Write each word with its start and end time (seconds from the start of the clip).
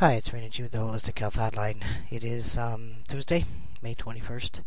Hi, 0.00 0.12
it's 0.12 0.28
Raina 0.28 0.50
G 0.50 0.62
with 0.62 0.72
the 0.72 0.78
Holistic 0.78 1.18
Health 1.18 1.38
Hotline. 1.38 1.82
It 2.10 2.22
is 2.22 2.58
um, 2.58 2.96
Tuesday, 3.08 3.46
May 3.80 3.94
21st, 3.94 4.60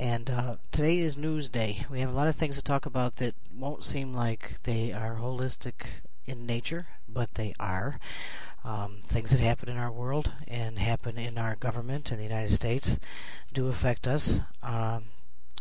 and 0.00 0.30
uh, 0.30 0.56
today 0.72 0.96
is 0.96 1.18
News 1.18 1.50
Day. 1.50 1.84
We 1.90 2.00
have 2.00 2.08
a 2.08 2.14
lot 2.14 2.26
of 2.26 2.36
things 2.36 2.56
to 2.56 2.62
talk 2.62 2.86
about 2.86 3.16
that 3.16 3.34
won't 3.54 3.84
seem 3.84 4.14
like 4.14 4.62
they 4.62 4.94
are 4.94 5.16
holistic 5.16 5.84
in 6.24 6.46
nature, 6.46 6.86
but 7.06 7.34
they 7.34 7.52
are. 7.60 8.00
Um, 8.64 9.02
things 9.06 9.30
that 9.32 9.40
happen 9.40 9.68
in 9.68 9.76
our 9.76 9.92
world 9.92 10.32
and 10.48 10.78
happen 10.78 11.18
in 11.18 11.36
our 11.36 11.56
government 11.56 12.10
in 12.10 12.16
the 12.16 12.24
United 12.24 12.54
States 12.54 12.98
do 13.52 13.68
affect 13.68 14.06
us. 14.06 14.40
Um, 14.62 15.04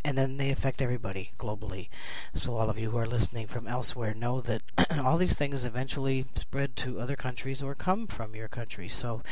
and 0.06 0.16
then 0.16 0.38
they 0.38 0.52
affect 0.52 0.84
everybody 0.84 1.32
globally. 1.40 1.90
So 2.36 2.56
all 2.56 2.70
of 2.70 2.78
you 2.78 2.92
who 2.92 2.98
are 3.00 3.08
listening 3.08 3.48
from 3.48 3.66
elsewhere 3.66 4.14
know 4.14 4.40
that 4.42 4.62
all 5.04 5.18
these 5.18 5.36
things 5.36 5.66
eventually 5.66 6.26
spread 6.36 6.76
to 6.78 7.00
other 7.00 7.16
countries 7.16 7.64
or 7.64 7.74
come 7.74 8.06
from 8.06 8.36
your 8.36 8.48
country. 8.48 8.88
So 8.88 9.24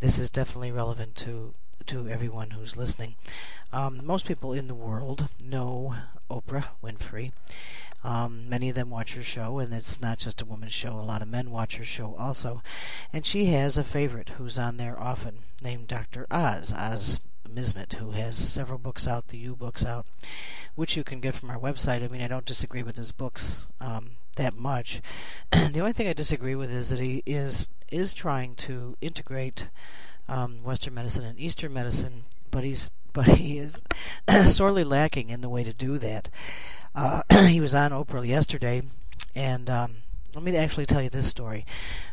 this 0.00 0.18
is 0.18 0.28
definitely 0.28 0.72
relevant 0.72 1.14
to 1.16 1.54
to 1.86 2.08
everyone 2.08 2.50
who's 2.50 2.76
listening. 2.76 3.14
Um, 3.72 4.04
most 4.04 4.26
people 4.26 4.52
in 4.52 4.66
the 4.66 4.74
world 4.74 5.28
know 5.42 5.94
Oprah 6.28 6.66
Winfrey. 6.82 7.30
Um, 8.02 8.48
many 8.48 8.68
of 8.68 8.74
them 8.74 8.90
watch 8.90 9.14
her 9.14 9.22
show, 9.22 9.60
and 9.60 9.72
it's 9.72 10.00
not 10.00 10.18
just 10.18 10.42
a 10.42 10.44
woman's 10.44 10.72
show. 10.72 10.98
A 10.98 11.00
lot 11.00 11.22
of 11.22 11.28
men 11.28 11.50
watch 11.50 11.76
her 11.76 11.84
show 11.84 12.16
also. 12.16 12.62
And 13.12 13.24
she 13.24 13.46
has 13.46 13.78
a 13.78 13.84
favorite 13.84 14.30
who's 14.30 14.58
on 14.58 14.76
there 14.76 14.98
often, 14.98 15.38
named 15.62 15.88
Dr. 15.88 16.26
Oz. 16.30 16.72
Oz 16.72 17.20
Mismet, 17.50 17.94
who 17.94 18.12
has 18.12 18.36
several 18.36 18.78
books 18.78 19.06
out, 19.06 19.28
the 19.28 19.38
You 19.38 19.56
books 19.56 19.84
out, 19.84 20.06
which 20.74 20.96
you 20.96 21.04
can 21.04 21.20
get 21.20 21.34
from 21.34 21.50
our 21.50 21.58
website. 21.58 22.02
I 22.04 22.08
mean, 22.08 22.22
I 22.22 22.28
don't 22.28 22.44
disagree 22.44 22.82
with 22.82 22.96
his 22.96 23.12
books 23.12 23.68
um, 23.80 24.12
that 24.36 24.56
much. 24.56 25.00
the 25.50 25.80
only 25.80 25.92
thing 25.92 26.08
I 26.08 26.12
disagree 26.12 26.54
with 26.54 26.70
is 26.70 26.90
that 26.90 27.00
he 27.00 27.22
is 27.26 27.68
is 27.90 28.12
trying 28.12 28.54
to 28.54 28.96
integrate 29.00 29.68
um, 30.28 30.62
Western 30.62 30.94
medicine 30.94 31.24
and 31.24 31.38
Eastern 31.38 31.72
medicine, 31.72 32.24
but 32.50 32.64
he's 32.64 32.90
but 33.12 33.26
he 33.26 33.58
is 33.58 33.82
sorely 34.44 34.84
lacking 34.84 35.30
in 35.30 35.40
the 35.40 35.48
way 35.48 35.64
to 35.64 35.72
do 35.72 35.98
that. 35.98 36.28
Uh, 36.94 37.22
he 37.46 37.60
was 37.60 37.74
on 37.74 37.90
Oprah 37.90 38.26
yesterday, 38.26 38.82
and 39.34 39.68
um, 39.68 39.96
let 40.34 40.44
me 40.44 40.56
actually 40.56 40.86
tell 40.86 41.02
you 41.02 41.10
this 41.10 41.26
story. 41.26 41.66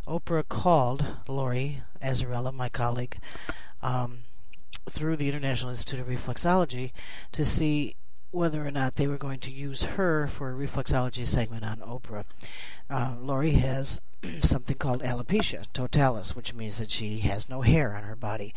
Oprah 0.08 0.48
called 0.48 1.06
Lori 1.28 1.84
Azarella, 2.02 2.54
my 2.54 2.70
colleague, 2.70 3.20
um, 3.84 4.20
through 4.90 5.18
the 5.18 5.28
International 5.28 5.70
Institute 5.70 6.00
of 6.00 6.08
Reflexology 6.08 6.92
to 7.32 7.46
see 7.46 7.96
whether 8.32 8.66
or 8.66 8.72
not 8.72 8.96
they 8.96 9.08
were 9.08 9.18
going 9.18 9.40
to 9.40 9.52
use 9.52 9.84
her 9.84 10.28
for 10.28 10.52
a 10.52 10.68
reflexology 10.68 11.26
segment 11.26 11.64
on 11.64 11.78
Oprah. 11.78 12.26
Uh, 12.90 13.16
Lori 13.20 13.52
has 13.52 14.02
something 14.42 14.78
called 14.78 15.02
alopecia 15.02 15.66
totalis, 15.74 16.36
which 16.36 16.54
means 16.54 16.78
that 16.78 16.92
she 16.92 17.20
has 17.20 17.50
no 17.50 17.62
hair 17.62 17.96
on 17.96 18.04
her 18.04 18.16
body. 18.16 18.54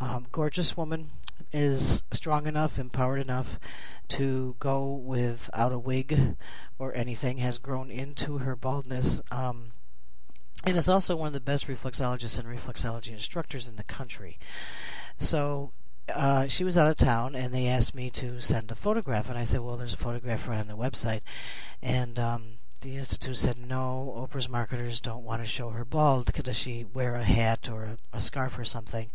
Um, 0.00 0.26
gorgeous 0.32 0.76
woman 0.76 1.10
is 1.52 2.02
strong 2.12 2.46
enough, 2.46 2.78
empowered 2.78 3.20
enough 3.20 3.58
to 4.08 4.56
go 4.58 4.92
without 4.92 5.72
a 5.72 5.78
wig 5.78 6.36
or 6.78 6.94
anything, 6.94 7.38
has 7.38 7.58
grown 7.58 7.90
into 7.90 8.38
her 8.38 8.56
baldness. 8.56 9.20
Um, 9.30 9.72
and 10.64 10.76
is 10.76 10.88
also 10.88 11.16
one 11.16 11.28
of 11.28 11.32
the 11.32 11.40
best 11.40 11.66
reflexologists 11.66 12.38
and 12.38 12.48
reflexology 12.48 13.10
instructors 13.10 13.68
in 13.68 13.76
the 13.76 13.84
country. 13.84 14.38
So 15.22 15.70
uh, 16.14 16.48
she 16.48 16.64
was 16.64 16.76
out 16.76 16.88
of 16.88 16.96
town, 16.96 17.36
and 17.36 17.54
they 17.54 17.68
asked 17.68 17.94
me 17.94 18.10
to 18.10 18.40
send 18.40 18.70
a 18.70 18.74
photograph, 18.74 19.28
and 19.28 19.38
I 19.38 19.44
said, 19.44 19.60
"Well, 19.60 19.76
there's 19.76 19.94
a 19.94 19.98
photograph 19.98 20.48
right 20.48 20.58
on 20.58 20.66
the 20.66 20.76
website," 20.76 21.20
and 21.80 22.18
um, 22.18 22.42
the 22.80 22.96
institute 22.96 23.36
said, 23.36 23.56
"No, 23.56 24.12
Oprah's 24.16 24.48
marketers 24.48 25.00
don't 25.00 25.24
want 25.24 25.40
to 25.40 25.46
show 25.46 25.70
her 25.70 25.84
bald. 25.84 26.32
Does 26.32 26.58
she 26.58 26.84
wear 26.92 27.14
a 27.14 27.22
hat 27.22 27.70
or 27.70 27.84
a, 27.84 27.98
a 28.12 28.20
scarf 28.20 28.58
or 28.58 28.64
something?" 28.64 29.10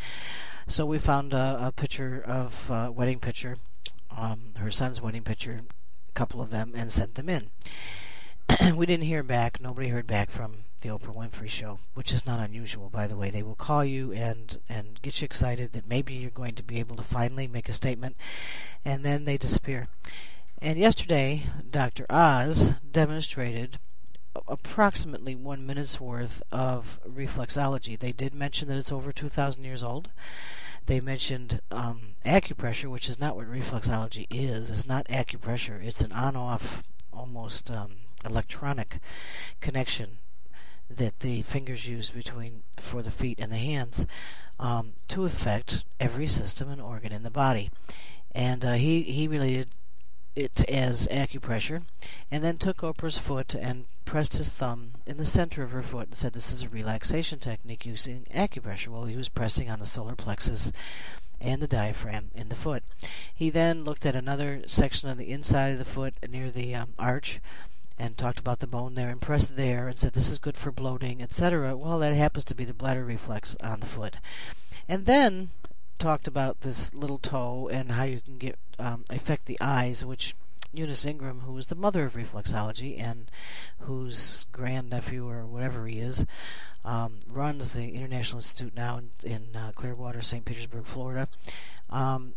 So 0.68 0.86
we 0.86 0.98
found 0.98 1.34
a, 1.34 1.60
a 1.62 1.72
picture 1.74 2.22
of 2.26 2.70
a 2.70 2.90
wedding 2.90 3.20
picture, 3.20 3.58
um, 4.16 4.54
her 4.58 4.72
son's 4.72 5.02
wedding 5.02 5.24
picture, 5.24 5.62
a 6.10 6.14
couple 6.14 6.42
of 6.42 6.52
them, 6.52 6.72
and 6.76 6.92
sent 6.92 7.16
them 7.16 7.28
in. 7.28 7.50
we 8.76 8.86
didn't 8.86 9.06
hear 9.06 9.24
back. 9.24 9.60
Nobody 9.62 9.90
heard 9.90 10.08
back 10.08 10.30
from 10.30 10.64
the 10.82 10.90
Oprah 10.90 11.16
Winfrey 11.16 11.50
Show, 11.50 11.80
which 11.94 12.14
is 12.14 12.26
not 12.26 12.40
unusual, 12.40 12.90
by 12.90 13.08
the 13.08 13.16
way. 13.16 13.30
They 13.30 13.44
will 13.44 13.56
call 13.56 13.84
you 13.84 14.12
and 14.14 14.60
and 14.70 15.02
get 15.02 15.22
you 15.22 15.26
excited 15.26 15.72
that 15.72 15.88
maybe 15.88 16.14
you're 16.14 16.30
going 16.30 16.56
to 16.56 16.64
be 16.64 16.80
able 16.80 16.96
to 16.98 17.04
finally 17.04 17.48
make 17.48 17.70
a 17.70 17.74
statement, 17.74 18.16
and 18.86 19.06
then 19.06 19.26
they 19.26 19.38
disappear. 19.38 19.88
And 20.62 20.80
yesterday, 20.80 21.44
Dr. 21.70 22.06
Oz 22.10 22.80
demonstrated 22.92 23.80
approximately 24.48 25.36
one 25.36 25.66
minute's 25.66 26.00
worth 26.00 26.42
of 26.52 27.00
reflexology. 27.08 27.98
They 27.98 28.12
did 28.12 28.34
mention 28.34 28.68
that 28.68 28.78
it's 28.78 28.92
over 28.92 29.12
2,000 29.12 29.64
years 29.64 29.84
old. 29.84 30.10
They 30.86 31.00
mentioned 31.00 31.62
um, 31.70 32.16
acupressure, 32.26 32.90
which 32.90 33.10
is 33.10 33.20
not 33.20 33.36
what 33.36 33.52
reflexology 33.52 34.26
is. 34.30 34.70
It's 34.70 34.88
not 34.88 35.08
acupressure. 35.08 35.84
It's 35.84 36.02
an 36.02 36.12
on-off, 36.12 36.84
almost 37.12 37.70
um, 37.70 37.98
electronic 38.26 39.00
connection 39.60 40.20
that 40.90 41.20
the 41.20 41.42
fingers 41.44 41.88
use 41.88 42.10
between 42.10 42.64
for 42.80 43.02
the 43.02 43.12
feet 43.12 43.40
and 43.40 43.52
the 43.52 43.58
hands 43.58 44.06
um, 44.60 44.94
to 45.08 45.26
affect 45.26 45.84
every 46.00 46.28
system 46.28 46.70
and 46.70 46.82
organ 46.82 47.12
in 47.12 47.24
the 47.24 47.32
body. 47.32 47.70
And 48.34 48.64
uh, 48.64 48.74
he 48.74 49.02
he 49.04 49.28
related 49.28 49.70
it 50.36 50.70
as 50.70 51.08
acupressure, 51.08 51.84
and 52.30 52.44
then 52.44 52.58
took 52.58 52.78
Oprah's 52.78 53.18
foot 53.18 53.56
and 53.56 53.86
pressed 54.06 54.38
his 54.38 54.54
thumb 54.54 54.92
in 55.06 55.18
the 55.18 55.26
center 55.26 55.64
of 55.64 55.72
her 55.72 55.82
foot 55.82 56.08
and 56.08 56.16
said, 56.16 56.34
"This 56.34 56.52
is 56.52 56.64
a 56.64 56.70
relaxation 56.70 57.40
technique 57.40 57.86
using 57.86 58.26
acupressure." 58.34 58.90
Well, 58.90 59.06
he 59.06 59.18
was 59.18 59.30
pressing 59.30 59.70
on 59.70 59.80
the 59.80 59.86
solar 59.86 60.16
plexus 60.16 60.72
and 61.40 61.62
the 61.62 61.68
diaphragm 61.68 62.32
in 62.36 62.50
the 62.50 62.56
foot. 62.56 62.84
He 63.34 63.50
then 63.50 63.84
looked 63.84 64.06
at 64.06 64.16
another 64.16 64.64
section 64.68 65.10
of 65.10 65.18
the 65.18 65.32
inside 65.32 65.72
of 65.72 65.80
the 65.80 65.86
foot 65.86 66.14
near 66.28 66.50
the 66.50 66.74
um, 66.76 66.94
arch 66.98 67.40
and 68.00 68.18
talked 68.18 68.40
about 68.40 68.60
the 68.60 68.68
bone 68.68 68.96
there 68.96 69.10
and 69.10 69.22
pressed 69.22 69.56
there 69.56 69.88
and 69.88 69.98
said 69.98 70.14
this 70.14 70.30
is 70.30 70.40
good 70.40 70.58
for 70.58 70.72
bloating, 70.72 71.22
etc. 71.22 71.76
Well, 71.76 72.00
that 72.00 72.14
happens 72.14 72.44
to 72.46 72.56
be 72.56 72.66
the 72.66 72.74
bladder 72.74 73.04
reflex 73.04 73.56
on 73.62 73.80
the 73.80 73.88
foot. 73.88 74.18
And 74.88 75.06
then 75.06 75.50
talked 76.00 76.28
about 76.28 76.62
this 76.62 76.94
little 76.94 77.18
toe 77.18 77.70
and 77.72 77.92
how 77.92 78.04
you 78.04 78.22
can 78.22 78.38
get 78.38 78.58
um, 78.80 79.06
affect 79.10 79.46
the 79.46 79.58
eyes, 79.60 80.06
which 80.06 80.36
Eunice 80.74 81.06
Ingham, 81.06 81.42
who 81.42 81.58
is 81.58 81.68
the 81.68 81.76
mother 81.76 82.06
of 82.06 82.14
reflexology 82.14 83.02
and 83.02 83.32
whose 83.80 84.46
grandnephew 84.52 85.28
or 85.28 85.46
whatever 85.46 85.88
he 85.88 86.00
is, 86.00 86.26
um, 86.86 87.20
runs 87.28 87.74
the 87.74 87.90
International 87.90 88.40
Institute 88.40 88.76
now 88.76 88.98
in, 88.98 89.10
in 89.24 89.56
uh, 89.56 89.72
Clearwater, 89.76 90.22
St. 90.22 90.46
Petersburg, 90.46 90.86
Florida. 90.86 91.28
Um, 91.90 92.34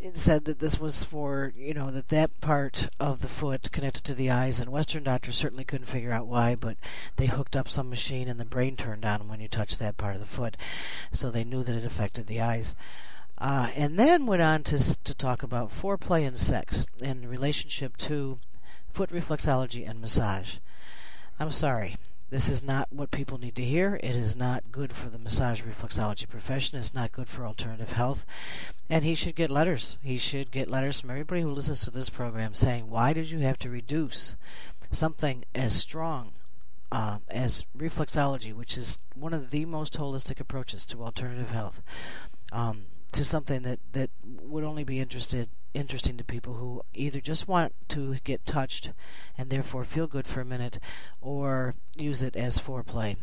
it 0.00 0.16
said 0.16 0.44
that 0.44 0.60
this 0.60 0.78
was 0.78 1.02
for 1.02 1.52
you 1.56 1.74
know 1.74 1.90
that 1.90 2.08
that 2.08 2.40
part 2.40 2.88
of 3.00 3.20
the 3.20 3.28
foot 3.28 3.72
connected 3.72 4.04
to 4.04 4.14
the 4.14 4.30
eyes 4.30 4.60
and 4.60 4.70
western 4.70 5.02
doctors 5.02 5.36
certainly 5.36 5.64
couldn't 5.64 5.86
figure 5.86 6.12
out 6.12 6.26
why 6.26 6.54
but 6.54 6.76
they 7.16 7.26
hooked 7.26 7.56
up 7.56 7.68
some 7.68 7.90
machine 7.90 8.28
and 8.28 8.38
the 8.38 8.44
brain 8.44 8.76
turned 8.76 9.04
on 9.04 9.28
when 9.28 9.40
you 9.40 9.48
touched 9.48 9.78
that 9.78 9.96
part 9.96 10.14
of 10.14 10.20
the 10.20 10.26
foot 10.26 10.56
so 11.10 11.30
they 11.30 11.44
knew 11.44 11.62
that 11.62 11.76
it 11.76 11.84
affected 11.84 12.26
the 12.26 12.40
eyes. 12.40 12.74
Uh, 13.40 13.70
and 13.76 13.98
then 13.98 14.26
went 14.26 14.42
on 14.42 14.64
to, 14.64 15.02
to 15.04 15.14
talk 15.14 15.44
about 15.44 15.70
foreplay 15.70 16.26
and 16.26 16.36
sex 16.36 16.86
in 17.00 17.28
relationship 17.28 17.96
to 17.96 18.38
foot 18.92 19.10
reflexology 19.10 19.88
and 19.88 20.00
massage. 20.00 20.56
I'm 21.38 21.52
sorry 21.52 21.96
this 22.30 22.48
is 22.48 22.62
not 22.62 22.92
what 22.92 23.10
people 23.10 23.38
need 23.38 23.56
to 23.56 23.64
hear. 23.64 23.98
It 24.02 24.14
is 24.14 24.36
not 24.36 24.70
good 24.70 24.92
for 24.92 25.08
the 25.08 25.18
massage 25.18 25.62
reflexology 25.62 26.28
profession. 26.28 26.78
It's 26.78 26.94
not 26.94 27.12
good 27.12 27.28
for 27.28 27.46
alternative 27.46 27.92
health. 27.92 28.26
And 28.90 29.04
he 29.04 29.14
should 29.14 29.34
get 29.34 29.50
letters. 29.50 29.98
He 30.02 30.18
should 30.18 30.50
get 30.50 30.70
letters 30.70 31.00
from 31.00 31.10
everybody 31.10 31.40
who 31.40 31.50
listens 31.50 31.80
to 31.80 31.90
this 31.90 32.10
program 32.10 32.54
saying, 32.54 32.90
why 32.90 33.12
did 33.12 33.30
you 33.30 33.38
have 33.40 33.58
to 33.60 33.70
reduce 33.70 34.36
something 34.90 35.44
as 35.54 35.74
strong 35.74 36.32
um, 36.90 37.22
as 37.28 37.64
reflexology, 37.76 38.54
which 38.54 38.76
is 38.76 38.98
one 39.14 39.34
of 39.34 39.50
the 39.50 39.64
most 39.64 39.98
holistic 39.98 40.40
approaches 40.40 40.84
to 40.86 41.02
alternative 41.02 41.50
health, 41.50 41.82
um, 42.52 42.86
to 43.12 43.24
something 43.24 43.62
that, 43.62 43.80
that 43.92 44.10
would 44.24 44.64
only 44.64 44.84
be 44.84 45.00
interested 45.00 45.48
interesting 45.74 46.16
to 46.16 46.24
people 46.24 46.54
who 46.54 46.82
either 46.94 47.20
just 47.20 47.46
want 47.46 47.74
to 47.88 48.16
get 48.24 48.46
touched 48.46 48.90
and 49.36 49.50
therefore 49.50 49.84
feel 49.84 50.06
good 50.06 50.26
for 50.26 50.40
a 50.40 50.44
minute, 50.44 50.78
or 51.20 51.74
use 51.96 52.22
it 52.22 52.36
as 52.36 52.58
foreplay 52.58 53.16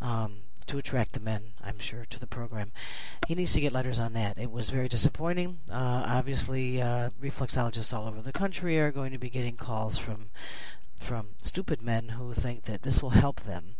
um, 0.00 0.38
to 0.66 0.78
attract 0.78 1.12
the 1.12 1.20
men. 1.20 1.52
I'm 1.62 1.78
sure 1.78 2.06
to 2.10 2.20
the 2.20 2.26
program. 2.26 2.72
He 3.26 3.34
needs 3.34 3.52
to 3.54 3.60
get 3.60 3.72
letters 3.72 3.98
on 3.98 4.12
that. 4.12 4.38
It 4.38 4.50
was 4.50 4.70
very 4.70 4.88
disappointing. 4.88 5.58
Uh, 5.70 6.04
obviously, 6.06 6.80
uh, 6.80 7.10
reflexologists 7.20 7.96
all 7.96 8.06
over 8.06 8.22
the 8.22 8.32
country 8.32 8.78
are 8.78 8.92
going 8.92 9.12
to 9.12 9.18
be 9.18 9.30
getting 9.30 9.56
calls 9.56 9.98
from 9.98 10.26
from 11.00 11.28
stupid 11.42 11.80
men 11.80 12.10
who 12.10 12.34
think 12.34 12.64
that 12.64 12.82
this 12.82 13.02
will 13.02 13.10
help 13.10 13.40
them. 13.40 13.76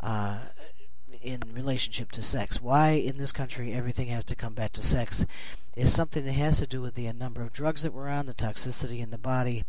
Uh, 0.00 0.38
in 1.20 1.42
relationship 1.52 2.12
to 2.12 2.22
sex. 2.22 2.60
Why 2.60 2.90
in 2.90 3.18
this 3.18 3.32
country 3.32 3.72
everything 3.72 4.08
has 4.08 4.24
to 4.24 4.36
come 4.36 4.54
back 4.54 4.72
to 4.72 4.82
sex 4.82 5.24
is 5.74 5.92
something 5.92 6.24
that 6.24 6.32
has 6.32 6.58
to 6.58 6.66
do 6.66 6.80
with 6.80 6.94
the 6.94 7.12
number 7.12 7.42
of 7.42 7.52
drugs 7.52 7.82
that 7.82 7.92
we're 7.92 8.08
on, 8.08 8.26
the 8.26 8.34
toxicity 8.34 9.00
in 9.00 9.10
the 9.10 9.18
body, 9.18 9.64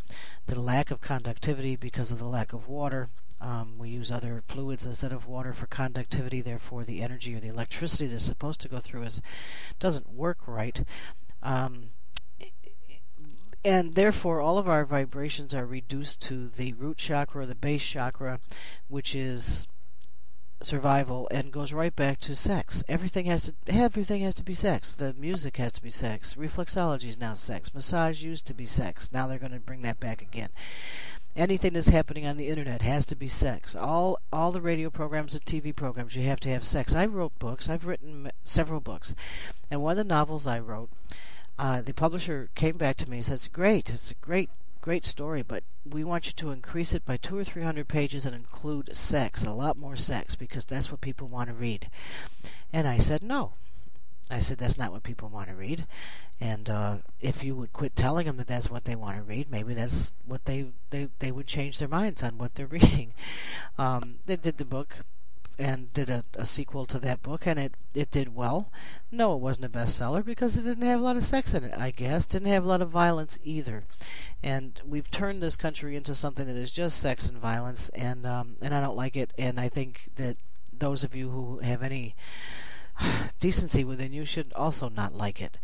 the 0.47 0.59
lack 0.59 0.91
of 0.91 1.01
conductivity 1.01 1.75
because 1.75 2.11
of 2.11 2.19
the 2.19 2.25
lack 2.25 2.53
of 2.53 2.67
water, 2.67 3.09
Um, 3.39 3.77
we 3.77 3.89
use 3.89 4.11
other 4.11 4.41
fluids 4.47 4.85
instead 4.85 5.13
of 5.13 5.27
water 5.27 5.53
for 5.53 5.67
conductivity. 5.67 6.41
Therefore, 6.41 6.83
the 6.83 7.01
energy 7.03 7.35
or 7.35 7.39
the 7.39 7.49
electricity 7.49 8.07
that's 8.07 8.23
supposed 8.25 8.59
to 8.61 8.67
go 8.67 8.79
through 8.79 9.03
us 9.03 9.21
doesn't 9.79 10.09
work 10.09 10.47
right. 10.47 10.83
Um, 11.43 11.89
and 13.63 13.95
therefore, 13.95 14.41
all 14.41 14.57
of 14.57 14.67
our 14.67 14.85
vibrations 14.85 15.53
are 15.53 15.67
reduced 15.67 16.19
to 16.21 16.49
the 16.49 16.73
root 16.73 16.97
chakra, 16.97 17.45
the 17.45 17.53
base 17.53 17.85
chakra, 17.85 18.39
which 18.87 19.13
is 19.13 19.67
survival 20.61 21.27
and 21.31 21.51
goes 21.51 21.73
right 21.73 21.95
back 21.95 22.19
to 22.19 22.35
sex. 22.35 22.83
Everything 22.87 23.25
has 23.25 23.43
to 23.43 23.53
everything 23.67 24.21
has 24.21 24.33
to 24.35 24.43
be 24.43 24.53
sex. 24.53 24.91
The 24.91 25.13
music 25.13 25.57
has 25.57 25.71
to 25.73 25.81
be 25.81 25.89
sex. 25.89 26.35
Reflexology 26.35 27.05
is 27.05 27.19
now 27.19 27.33
sex. 27.33 27.73
Massage 27.73 28.23
used 28.23 28.45
to 28.47 28.53
be 28.53 28.65
sex. 28.65 29.09
Now 29.11 29.27
they're 29.27 29.39
going 29.39 29.51
to 29.51 29.59
bring 29.59 29.81
that 29.83 29.99
back 29.99 30.21
again. 30.21 30.49
Anything 31.35 31.73
that's 31.73 31.89
happening 31.89 32.25
on 32.25 32.37
the 32.37 32.47
internet 32.47 32.81
has 32.81 33.05
to 33.07 33.15
be 33.15 33.27
sex. 33.27 33.75
All 33.75 34.19
all 34.33 34.51
the 34.51 34.61
radio 34.61 34.89
programs 34.89 35.35
and 35.35 35.45
TV 35.45 35.75
programs 35.75 36.15
you 36.15 36.23
have 36.23 36.39
to 36.41 36.49
have 36.49 36.63
sex. 36.63 36.95
I 36.95 37.05
wrote 37.05 37.37
books. 37.39 37.69
I've 37.69 37.85
written 37.85 38.31
several 38.43 38.79
books. 38.79 39.13
And 39.69 39.81
one 39.81 39.91
of 39.91 39.97
the 39.97 40.03
novels 40.03 40.47
I 40.47 40.59
wrote 40.59 40.89
uh, 41.59 41.81
the 41.81 41.93
publisher 41.93 42.49
came 42.55 42.77
back 42.77 42.97
to 42.97 43.09
me 43.09 43.17
and 43.17 43.25
said, 43.25 43.35
"It's 43.35 43.47
great. 43.47 43.89
It's 43.89 44.11
a 44.11 44.15
great 44.15 44.49
great 44.87 45.05
story, 45.05 45.41
but 45.41 45.65
we 45.83 46.01
want 46.01 46.27
you 46.27 46.31
to 46.31 46.49
increase 46.49 46.93
it 46.93 47.03
by 47.03 47.17
two 47.17 47.37
or 47.37 47.43
three 47.43 47.61
hundred 47.61 47.89
pages 47.89 48.25
and 48.25 48.33
include 48.33 48.95
sex, 48.95 49.43
a 49.43 49.51
lot 49.51 49.75
more 49.75 49.97
sex, 49.97 50.33
because 50.33 50.63
that's 50.63 50.89
what 50.89 51.01
people 51.01 51.27
want 51.27 51.49
to 51.49 51.53
read. 51.53 51.89
And 52.71 52.87
I 52.87 52.97
said, 52.97 53.21
no. 53.21 53.51
I 54.31 54.39
said, 54.39 54.59
that's 54.59 54.77
not 54.77 54.93
what 54.93 55.03
people 55.03 55.27
want 55.27 55.49
to 55.49 55.55
read. 55.55 55.85
And 56.39 56.69
uh, 56.69 56.97
if 57.19 57.43
you 57.43 57.53
would 57.55 57.73
quit 57.73 57.97
telling 57.97 58.27
them 58.27 58.37
that 58.37 58.47
that's 58.47 58.71
what 58.71 58.85
they 58.85 58.95
want 58.95 59.17
to 59.17 59.23
read, 59.23 59.51
maybe 59.51 59.73
that's 59.73 60.13
what 60.25 60.45
they, 60.45 60.67
they, 60.91 61.09
they 61.19 61.33
would 61.33 61.47
change 61.47 61.79
their 61.79 61.89
minds 61.89 62.23
on 62.23 62.37
what 62.37 62.55
they're 62.55 62.65
reading. 62.79 63.13
Um, 63.77 64.19
they 64.25 64.37
did 64.37 64.57
the 64.57 64.63
book 64.63 64.99
and 65.59 65.91
did 65.93 66.09
a, 66.09 66.23
a, 66.35 66.45
sequel 66.45 66.85
to 66.85 66.99
that 66.99 67.23
book, 67.23 67.47
and 67.47 67.59
it, 67.59 67.73
it 67.95 68.11
did 68.11 68.35
well. 68.35 68.71
No, 69.11 69.35
it 69.35 69.41
wasn't 69.41 69.65
a 69.65 69.69
bestseller 69.69 70.23
because 70.23 70.55
it 70.55 70.63
didn't 70.63 70.87
have 70.87 70.99
a 70.99 71.03
lot 71.03 71.17
of 71.17 71.23
sex 71.23 71.53
in 71.53 71.63
it, 71.63 71.73
I 71.77 71.91
guess. 71.91 72.25
Didn't 72.25 72.49
have 72.49 72.63
a 72.63 72.67
lot 72.67 72.81
of 72.81 72.89
violence 72.89 73.39
either. 73.43 73.85
And 74.43 74.79
we've 74.85 75.09
turned 75.09 75.41
this 75.41 75.55
country 75.55 75.95
into 75.95 76.13
something 76.13 76.45
that 76.45 76.55
is 76.55 76.71
just 76.71 76.99
sex 76.99 77.27
and 77.29 77.39
violence, 77.39 77.89
and 77.89 78.25
um, 78.25 78.55
and 78.61 78.73
I 78.73 78.81
don't 78.81 78.97
like 78.97 79.15
it. 79.15 79.33
And 79.37 79.59
I 79.59 79.67
think 79.67 80.09
that 80.15 80.37
those 80.71 81.03
of 81.03 81.15
you 81.15 81.29
who 81.29 81.59
have 81.59 81.81
any 81.81 82.15
decency 83.39 83.83
within 83.83 84.13
you 84.13 84.25
should 84.25 84.53
also 84.53 84.89
not 84.89 85.15
like 85.15 85.41
it. 85.41 85.57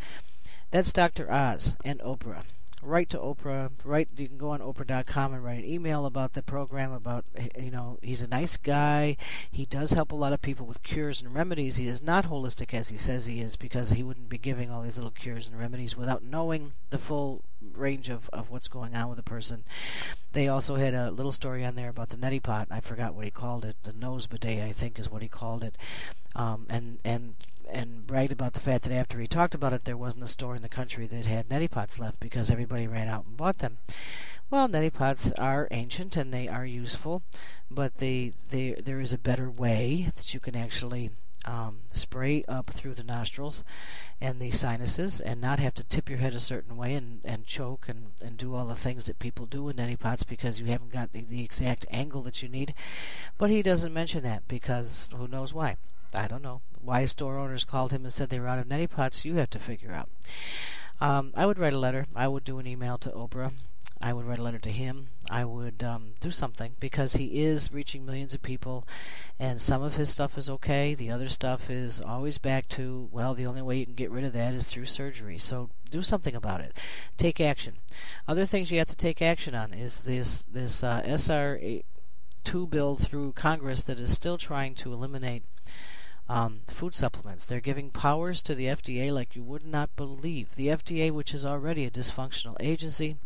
That's 0.70 0.92
Dr. 0.92 1.30
Oz 1.30 1.76
and 1.84 2.00
Oprah 2.00 2.42
write 2.84 3.10
to 3.10 3.18
Oprah. 3.18 3.70
Write. 3.84 4.08
You 4.16 4.28
can 4.28 4.38
go 4.38 4.50
on 4.50 4.60
Oprah.com 4.60 5.34
and 5.34 5.44
write 5.44 5.58
an 5.58 5.64
email 5.64 6.06
about 6.06 6.34
the 6.34 6.42
program. 6.42 6.92
About 6.92 7.24
you 7.58 7.70
know, 7.70 7.98
he's 8.02 8.22
a 8.22 8.28
nice 8.28 8.56
guy. 8.56 9.16
He 9.50 9.66
does 9.66 9.92
help 9.92 10.12
a 10.12 10.16
lot 10.16 10.32
of 10.32 10.42
people 10.42 10.66
with 10.66 10.82
cures 10.82 11.20
and 11.20 11.34
remedies. 11.34 11.76
He 11.76 11.86
is 11.86 12.02
not 12.02 12.26
holistic 12.26 12.74
as 12.74 12.88
he 12.88 12.96
says 12.96 13.26
he 13.26 13.40
is 13.40 13.56
because 13.56 13.90
he 13.90 14.02
wouldn't 14.02 14.28
be 14.28 14.38
giving 14.38 14.70
all 14.70 14.82
these 14.82 14.96
little 14.96 15.10
cures 15.10 15.48
and 15.48 15.58
remedies 15.58 15.96
without 15.96 16.22
knowing 16.22 16.72
the 16.90 16.98
full 16.98 17.42
range 17.74 18.08
of, 18.08 18.28
of 18.32 18.50
what's 18.50 18.68
going 18.68 18.94
on 18.94 19.08
with 19.08 19.18
a 19.18 19.22
person. 19.22 19.64
They 20.32 20.48
also 20.48 20.76
had 20.76 20.94
a 20.94 21.10
little 21.10 21.32
story 21.32 21.64
on 21.64 21.76
there 21.76 21.88
about 21.88 22.10
the 22.10 22.16
neti 22.16 22.42
pot. 22.42 22.68
I 22.70 22.80
forgot 22.80 23.14
what 23.14 23.24
he 23.24 23.30
called 23.30 23.64
it. 23.64 23.76
The 23.82 23.92
nose 23.92 24.26
bidet, 24.26 24.62
I 24.62 24.72
think, 24.72 24.98
is 24.98 25.10
what 25.10 25.22
he 25.22 25.28
called 25.28 25.64
it. 25.64 25.76
Um, 26.36 26.66
and 26.68 26.98
and 27.04 27.34
and 27.70 28.06
bragged 28.06 28.32
about 28.32 28.52
the 28.52 28.60
fact 28.60 28.84
that 28.84 28.92
after 28.92 29.18
he 29.18 29.26
talked 29.26 29.54
about 29.54 29.72
it, 29.72 29.84
there 29.84 29.96
wasn't 29.96 30.24
a 30.24 30.28
store 30.28 30.56
in 30.56 30.62
the 30.62 30.68
country 30.68 31.06
that 31.06 31.26
had 31.26 31.48
neti 31.48 31.70
pots 31.70 31.98
left 31.98 32.20
because 32.20 32.50
everybody 32.50 32.86
ran 32.86 33.08
out 33.08 33.24
and 33.26 33.36
bought 33.36 33.58
them. 33.58 33.78
Well, 34.50 34.68
neti 34.68 34.92
pots 34.92 35.32
are 35.32 35.68
ancient 35.70 36.16
and 36.16 36.32
they 36.32 36.48
are 36.48 36.66
useful, 36.66 37.22
but 37.70 37.96
they, 37.96 38.32
they 38.50 38.72
there 38.72 39.00
is 39.00 39.12
a 39.12 39.18
better 39.18 39.50
way 39.50 40.10
that 40.16 40.34
you 40.34 40.40
can 40.40 40.54
actually 40.54 41.10
um, 41.44 41.80
spray 41.92 42.44
up 42.48 42.70
through 42.70 42.94
the 42.94 43.02
nostrils 43.02 43.64
and 44.20 44.40
the 44.40 44.50
sinuses 44.50 45.20
and 45.20 45.40
not 45.40 45.58
have 45.58 45.74
to 45.74 45.84
tip 45.84 46.08
your 46.08 46.18
head 46.18 46.34
a 46.34 46.40
certain 46.40 46.76
way 46.76 46.94
and, 46.94 47.20
and 47.24 47.44
choke 47.44 47.88
and, 47.88 48.12
and 48.22 48.36
do 48.36 48.54
all 48.54 48.66
the 48.66 48.74
things 48.74 49.04
that 49.04 49.18
people 49.18 49.46
do 49.46 49.68
in 49.68 49.76
neti 49.76 49.98
pots 49.98 50.24
because 50.24 50.60
you 50.60 50.66
haven't 50.66 50.92
got 50.92 51.12
the, 51.12 51.22
the 51.22 51.44
exact 51.44 51.86
angle 51.90 52.22
that 52.22 52.42
you 52.42 52.48
need. 52.48 52.74
But 53.38 53.50
he 53.50 53.62
doesn't 53.62 53.92
mention 53.92 54.22
that 54.22 54.48
because 54.48 55.08
who 55.14 55.28
knows 55.28 55.52
why. 55.52 55.76
I 56.14 56.28
don't 56.28 56.42
know. 56.42 56.62
Why 56.80 57.04
store 57.06 57.38
owners 57.38 57.64
called 57.64 57.92
him 57.92 58.04
and 58.04 58.12
said 58.12 58.28
they 58.28 58.40
were 58.40 58.48
out 58.48 58.58
of 58.58 58.66
neti 58.66 58.88
pots, 58.88 59.24
you 59.24 59.36
have 59.36 59.50
to 59.50 59.58
figure 59.58 59.92
out. 59.92 60.08
Um, 61.00 61.32
I 61.34 61.46
would 61.46 61.58
write 61.58 61.72
a 61.72 61.78
letter. 61.78 62.06
I 62.14 62.28
would 62.28 62.44
do 62.44 62.58
an 62.58 62.66
email 62.66 62.98
to 62.98 63.10
Oprah. 63.10 63.52
I 64.00 64.12
would 64.12 64.26
write 64.26 64.38
a 64.38 64.42
letter 64.42 64.58
to 64.58 64.70
him. 64.70 65.08
I 65.30 65.44
would 65.44 65.82
um, 65.82 66.12
do 66.20 66.30
something 66.30 66.76
because 66.78 67.14
he 67.14 67.42
is 67.42 67.72
reaching 67.72 68.04
millions 68.04 68.34
of 68.34 68.42
people, 68.42 68.86
and 69.38 69.62
some 69.62 69.82
of 69.82 69.96
his 69.96 70.10
stuff 70.10 70.36
is 70.36 70.50
okay. 70.50 70.94
The 70.94 71.10
other 71.10 71.28
stuff 71.28 71.70
is 71.70 72.00
always 72.00 72.36
back 72.36 72.68
to 72.70 73.08
well, 73.10 73.34
the 73.34 73.46
only 73.46 73.62
way 73.62 73.78
you 73.78 73.86
can 73.86 73.94
get 73.94 74.10
rid 74.10 74.24
of 74.24 74.34
that 74.34 74.52
is 74.52 74.66
through 74.66 74.86
surgery. 74.86 75.38
So 75.38 75.70
do 75.90 76.02
something 76.02 76.34
about 76.34 76.60
it. 76.60 76.76
Take 77.16 77.40
action. 77.40 77.76
Other 78.28 78.44
things 78.44 78.70
you 78.70 78.78
have 78.78 78.88
to 78.88 78.96
take 78.96 79.22
action 79.22 79.54
on 79.54 79.72
is 79.72 80.04
this 80.04 80.42
this 80.42 80.84
uh, 80.84 81.00
two 82.44 82.66
bill 82.66 82.96
through 82.96 83.32
Congress 83.32 83.82
that 83.84 83.98
is 83.98 84.12
still 84.12 84.36
trying 84.36 84.74
to 84.74 84.92
eliminate 84.92 85.44
um, 86.28 86.60
food 86.66 86.94
supplements. 86.94 87.46
They're 87.46 87.60
giving 87.60 87.90
powers 87.90 88.42
to 88.42 88.54
the 88.54 88.66
FDA 88.66 89.12
like 89.12 89.36
you 89.36 89.42
would 89.42 89.66
not 89.66 89.94
believe. 89.96 90.54
The 90.54 90.68
FDA, 90.68 91.10
which 91.10 91.34
is 91.34 91.44
already 91.44 91.84
a 91.84 91.90
dysfunctional 91.90 92.56
agency, 92.60 93.16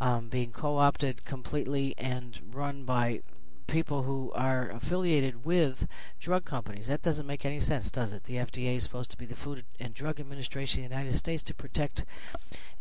um, 0.00 0.28
being 0.28 0.52
co 0.52 0.78
opted 0.78 1.24
completely 1.24 1.94
and 1.98 2.40
run 2.52 2.84
by 2.84 3.22
people 3.66 4.02
who 4.02 4.30
are 4.34 4.68
affiliated 4.70 5.44
with 5.44 5.86
drug 6.20 6.44
companies. 6.44 6.88
That 6.88 7.02
doesn't 7.02 7.26
make 7.26 7.46
any 7.46 7.60
sense, 7.60 7.90
does 7.90 8.12
it? 8.12 8.24
The 8.24 8.36
FDA 8.36 8.76
is 8.76 8.84
supposed 8.84 9.10
to 9.12 9.16
be 9.16 9.24
the 9.24 9.36
Food 9.36 9.64
and 9.80 9.94
Drug 9.94 10.20
Administration 10.20 10.84
of 10.84 10.90
the 10.90 10.94
United 10.94 11.14
States 11.14 11.42
to 11.44 11.54
protect 11.54 12.04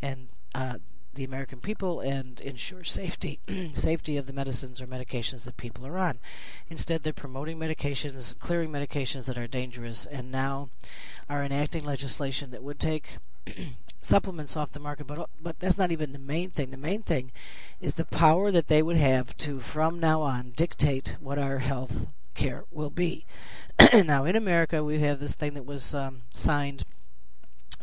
and 0.02 0.28
uh, 0.54 0.80
the 1.14 1.24
American 1.24 1.60
people 1.60 2.00
and 2.00 2.40
ensure 2.42 2.84
safety 2.84 3.40
safety 3.74 4.18
of 4.18 4.28
the 4.28 4.34
medicines 4.34 4.82
or 4.82 4.88
medications 4.88 5.44
that 5.44 5.58
people 5.58 5.86
are 5.86 5.98
on. 5.98 6.20
Instead, 6.70 7.04
they're 7.04 7.14
promoting 7.14 7.60
medications, 7.60 8.38
clearing 8.40 8.72
medications 8.72 9.26
that 9.26 9.38
are 9.38 9.48
dangerous, 9.48 10.06
and 10.06 10.32
now 10.32 10.70
are 11.30 11.44
enacting 11.44 11.84
legislation 11.84 12.52
that 12.52 12.64
would 12.64 12.80
take 12.80 13.18
supplements 14.02 14.56
off 14.56 14.72
the 14.72 14.80
market. 14.80 15.08
But 15.08 15.30
but 15.42 15.60
that's 15.60 15.78
not 15.78 15.92
even 15.92 16.12
the 16.12 16.20
main 16.20 16.52
thing. 16.52 16.72
The 16.72 16.78
main 16.78 17.04
thing 17.04 17.32
is 17.80 17.96
the 17.96 18.06
power 18.06 18.52
that 18.52 18.68
they 18.68 18.82
would 18.82 18.98
have 18.98 19.36
to, 19.38 19.60
from 19.60 20.00
now 20.00 20.22
on, 20.22 20.54
dictate 20.56 21.18
what 21.20 21.40
our 21.40 21.60
health 21.60 22.08
care 22.34 22.64
will 22.72 22.90
be. 22.90 23.26
now, 24.06 24.26
in 24.26 24.36
America, 24.36 24.84
we 24.84 25.00
have 25.00 25.20
this 25.20 25.36
thing 25.36 25.54
that 25.54 25.66
was 25.66 25.94
um, 25.94 26.22
signed 26.34 26.86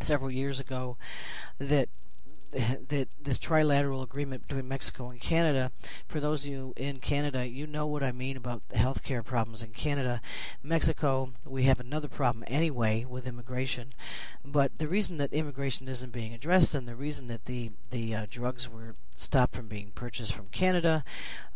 several 0.00 0.30
years 0.30 0.60
ago 0.60 0.96
that 1.58 1.88
that 2.50 3.08
this 3.20 3.38
trilateral 3.38 4.02
agreement 4.02 4.46
between 4.46 4.68
Mexico 4.68 5.10
and 5.10 5.20
Canada. 5.20 5.70
For 6.06 6.20
those 6.20 6.44
of 6.44 6.50
you 6.50 6.72
in 6.76 6.98
Canada, 6.98 7.46
you 7.46 7.66
know 7.66 7.86
what 7.86 8.02
I 8.02 8.12
mean 8.12 8.36
about 8.36 8.68
the 8.68 8.76
healthcare 8.76 9.24
problems 9.24 9.62
in 9.62 9.70
Canada. 9.70 10.20
Mexico, 10.62 11.32
we 11.46 11.64
have 11.64 11.80
another 11.80 12.08
problem 12.08 12.44
anyway 12.48 13.04
with 13.04 13.28
immigration. 13.28 13.92
But 14.44 14.78
the 14.78 14.88
reason 14.88 15.18
that 15.18 15.32
immigration 15.32 15.88
isn't 15.88 16.12
being 16.12 16.32
addressed, 16.32 16.74
and 16.74 16.88
the 16.88 16.96
reason 16.96 17.28
that 17.28 17.44
the 17.44 17.72
the 17.90 18.14
uh, 18.14 18.26
drugs 18.30 18.68
were 18.68 18.94
stopped 19.16 19.54
from 19.54 19.68
being 19.68 19.92
purchased 19.94 20.32
from 20.32 20.46
Canada. 20.46 21.04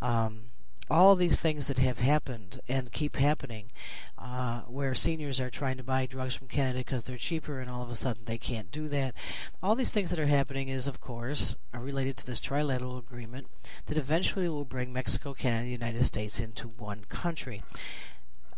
Um, 0.01 0.52
all 0.93 1.17
these 1.17 1.41
things 1.41 1.69
that 1.69 1.79
have 1.79 1.99
happened 1.99 2.61
and 2.69 2.93
keep 2.93 3.17
happening, 3.17 3.71
uh, 4.19 4.61
where 4.63 4.95
seniors 4.95 5.41
are 5.41 5.51
trying 5.51 5.77
to 5.79 5.83
buy 5.83 6.07
drugs 6.07 6.35
from 6.35 6.49
Canada 6.49 6.79
because 6.81 7.05
they're 7.05 7.17
cheaper, 7.17 7.59
and 7.59 7.71
all 7.71 7.83
of 7.83 7.91
a 7.91 7.97
sudden 7.97 8.25
they 8.27 8.39
can't 8.39 8.71
do 8.71 8.87
that. 8.89 9.15
All 9.63 9.75
these 9.75 9.91
things 9.91 10.11
that 10.11 10.19
are 10.19 10.27
happening 10.27 10.69
is, 10.69 10.87
of 10.87 11.01
course, 11.01 11.57
are 11.73 11.81
related 11.81 12.17
to 12.19 12.27
this 12.27 12.41
trilateral 12.41 12.99
agreement 12.99 13.49
that 13.87 13.99
eventually 13.99 14.49
will 14.49 14.65
bring 14.65 14.93
Mexico, 14.93 15.33
Canada, 15.35 15.61
and 15.61 15.69
the 15.69 15.73
United 15.73 16.05
States 16.05 16.39
into 16.39 16.69
one 16.69 17.05
country. 17.09 17.63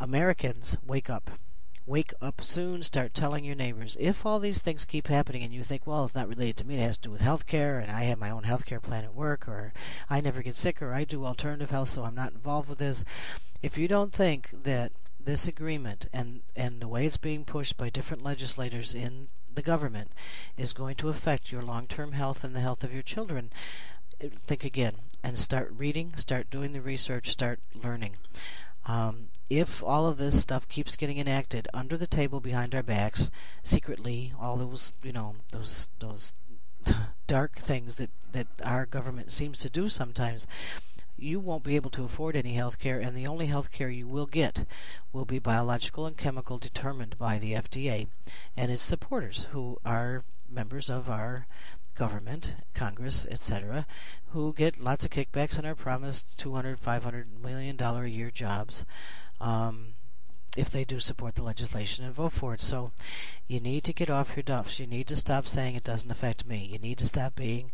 Americans, 0.01 0.77
wake 0.85 1.09
up. 1.09 1.31
Wake 1.87 2.15
up 2.23 2.43
soon, 2.43 2.83
start 2.83 3.13
telling 3.13 3.45
your 3.45 3.55
neighbors. 3.55 3.97
If 4.01 4.25
all 4.25 4.39
these 4.39 4.61
things 4.61 4.85
keep 4.85 5.09
happening 5.09 5.43
and 5.43 5.53
you 5.53 5.63
think, 5.63 5.87
well, 5.87 6.05
it's 6.05 6.15
not 6.15 6.29
related 6.29 6.57
to 6.59 6.67
me, 6.67 6.77
it 6.77 6.81
has 6.81 6.97
to 6.99 7.09
do 7.09 7.11
with 7.11 7.21
healthcare, 7.21 7.83
and 7.83 7.91
I 7.91 8.05
have 8.05 8.19
my 8.19 8.31
own 8.31 8.45
healthcare 8.45 8.83
plan 8.83 9.05
at 9.05 9.15
work, 9.15 9.47
or 9.47 9.73
I 10.09 10.21
never 10.21 10.43
get 10.43 10.57
sick, 10.57 10.81
or 10.81 10.93
I 10.93 11.05
do 11.05 11.27
alternative 11.27 11.71
health, 11.71 11.91
so 11.91 12.05
I'm 12.05 12.15
not 12.15 12.33
involved 12.33 12.69
with 12.69 12.79
this. 12.79 13.05
If 13.63 13.77
you 13.77 13.87
don't 13.87 14.13
think 14.13 14.51
that 14.65 14.93
this 15.23 15.47
agreement 15.47 16.07
and, 16.13 16.41
and 16.57 16.81
the 16.81 16.89
way 16.89 17.07
it's 17.07 17.17
being 17.17 17.45
pushed 17.45 17.77
by 17.77 17.91
different 17.91 18.23
legislators 18.23 18.95
in 18.95 19.29
the 19.53 19.63
government 19.63 20.11
is 20.57 20.73
going 20.73 20.97
to 20.97 21.09
affect 21.09 21.53
your 21.53 21.63
long 21.63 21.87
term 21.87 22.13
health 22.13 22.45
and 22.45 22.57
the 22.57 22.61
health 22.61 22.83
of 22.83 22.93
your 22.93 23.03
children, 23.03 23.51
think 24.47 24.65
again 24.65 24.95
and 25.23 25.39
start 25.39 25.73
reading, 25.77 26.13
start 26.17 26.51
doing 26.51 26.73
the 26.73 26.81
research, 26.81 27.31
start 27.31 27.59
learning. 27.75 28.17
Um, 28.87 29.29
if 29.51 29.83
all 29.83 30.07
of 30.07 30.19
this 30.19 30.41
stuff 30.41 30.69
keeps 30.69 30.97
getting 30.97 31.19
enacted 31.19 31.69
under 31.75 31.97
the 31.97 32.07
table 32.07 32.41
behind 32.41 32.75
our 32.75 32.83
backs, 32.83 33.31
secretly, 33.63 34.33
all 34.41 34.57
those 34.57 34.93
you 35.03 35.13
know 35.13 35.37
those 35.53 35.89
those 36.01 36.33
dark 37.27 37.59
things 37.59 37.97
that 37.97 38.11
that 38.33 38.49
our 38.65 38.87
government 38.87 39.31
seems 39.31 39.59
to 39.59 39.71
do 39.71 39.89
sometimes, 39.89 40.47
you 41.17 41.39
won't 41.39 41.63
be 41.63 41.77
able 41.77 41.91
to 41.91 42.05
afford 42.05 42.37
any 42.37 42.55
health 42.55 42.79
care, 42.79 42.99
and 42.99 43.17
the 43.17 43.27
only 43.27 43.47
health 43.47 43.71
care 43.71 43.89
you 43.89 44.07
will 44.07 44.27
get 44.27 44.67
will 45.13 45.25
be 45.25 45.39
biological 45.39 46.07
and 46.07 46.17
chemical 46.17 46.59
determined 46.59 47.17
by 47.19 47.39
the 47.39 47.53
FDA 47.53 48.09
and 48.57 48.71
its 48.71 48.83
supporters, 48.83 49.49
who 49.53 49.79
are 49.85 50.25
members 50.51 50.91
of 50.91 51.09
our 51.09 51.47
government, 51.95 52.57
Congress, 52.75 53.27
etc., 53.31 53.87
who 54.31 54.53
get 54.53 54.81
lots 54.81 55.05
of 55.05 55.11
kickbacks 55.11 55.57
and 55.57 55.67
are 55.67 55.75
promised 55.75 56.37
200, 56.39 56.79
500 56.79 57.29
million 57.43 57.77
dollar 57.77 58.05
a 58.05 58.11
year 58.11 58.31
jobs. 58.31 58.85
Um, 59.45 59.95
if 60.57 60.71
they 60.71 60.85
do 60.85 60.99
support 60.99 61.35
the 61.35 61.43
legislation 61.43 62.05
and 62.05 62.15
vote 62.15 62.33
for 62.33 62.55
it. 62.55 62.61
So 62.61 62.93
you 63.47 63.61
need 63.61 63.85
to 63.85 63.93
get 63.93 64.11
off 64.11 64.37
your 64.37 64.43
duffs. 64.43 64.79
You 64.79 64.87
need 64.87 65.07
to 65.09 65.17
stop 65.17 65.47
saying 65.47 65.75
it 65.75 65.85
doesn't 65.85 66.11
affect 66.11 66.47
me. 66.47 66.69
You 66.73 66.79
need 66.79 66.99
to 66.99 67.07
stop 67.07 67.35
being 67.35 67.73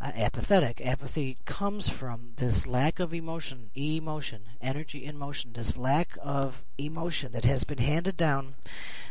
uh, 0.00 0.12
apathetic. 0.14 0.84
Apathy 0.84 1.38
comes 1.44 1.88
from 1.88 2.32
this 2.36 2.66
lack 2.66 3.00
of 3.00 3.14
emotion, 3.14 3.70
emotion, 3.74 4.42
energy 4.60 5.04
in 5.04 5.16
motion, 5.16 5.52
this 5.52 5.76
lack 5.76 6.16
of 6.22 6.64
emotion 6.78 7.32
that 7.32 7.44
has 7.44 7.64
been 7.64 7.78
handed 7.78 8.16
down 8.16 8.54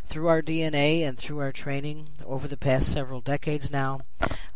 through 0.06 0.28
our 0.28 0.42
DNA 0.42 1.02
and 1.02 1.18
through 1.18 1.40
our 1.40 1.52
training 1.52 2.10
over 2.26 2.48
the 2.48 2.58
past 2.58 2.92
several 2.92 3.22
decades 3.22 3.72
now 3.72 4.02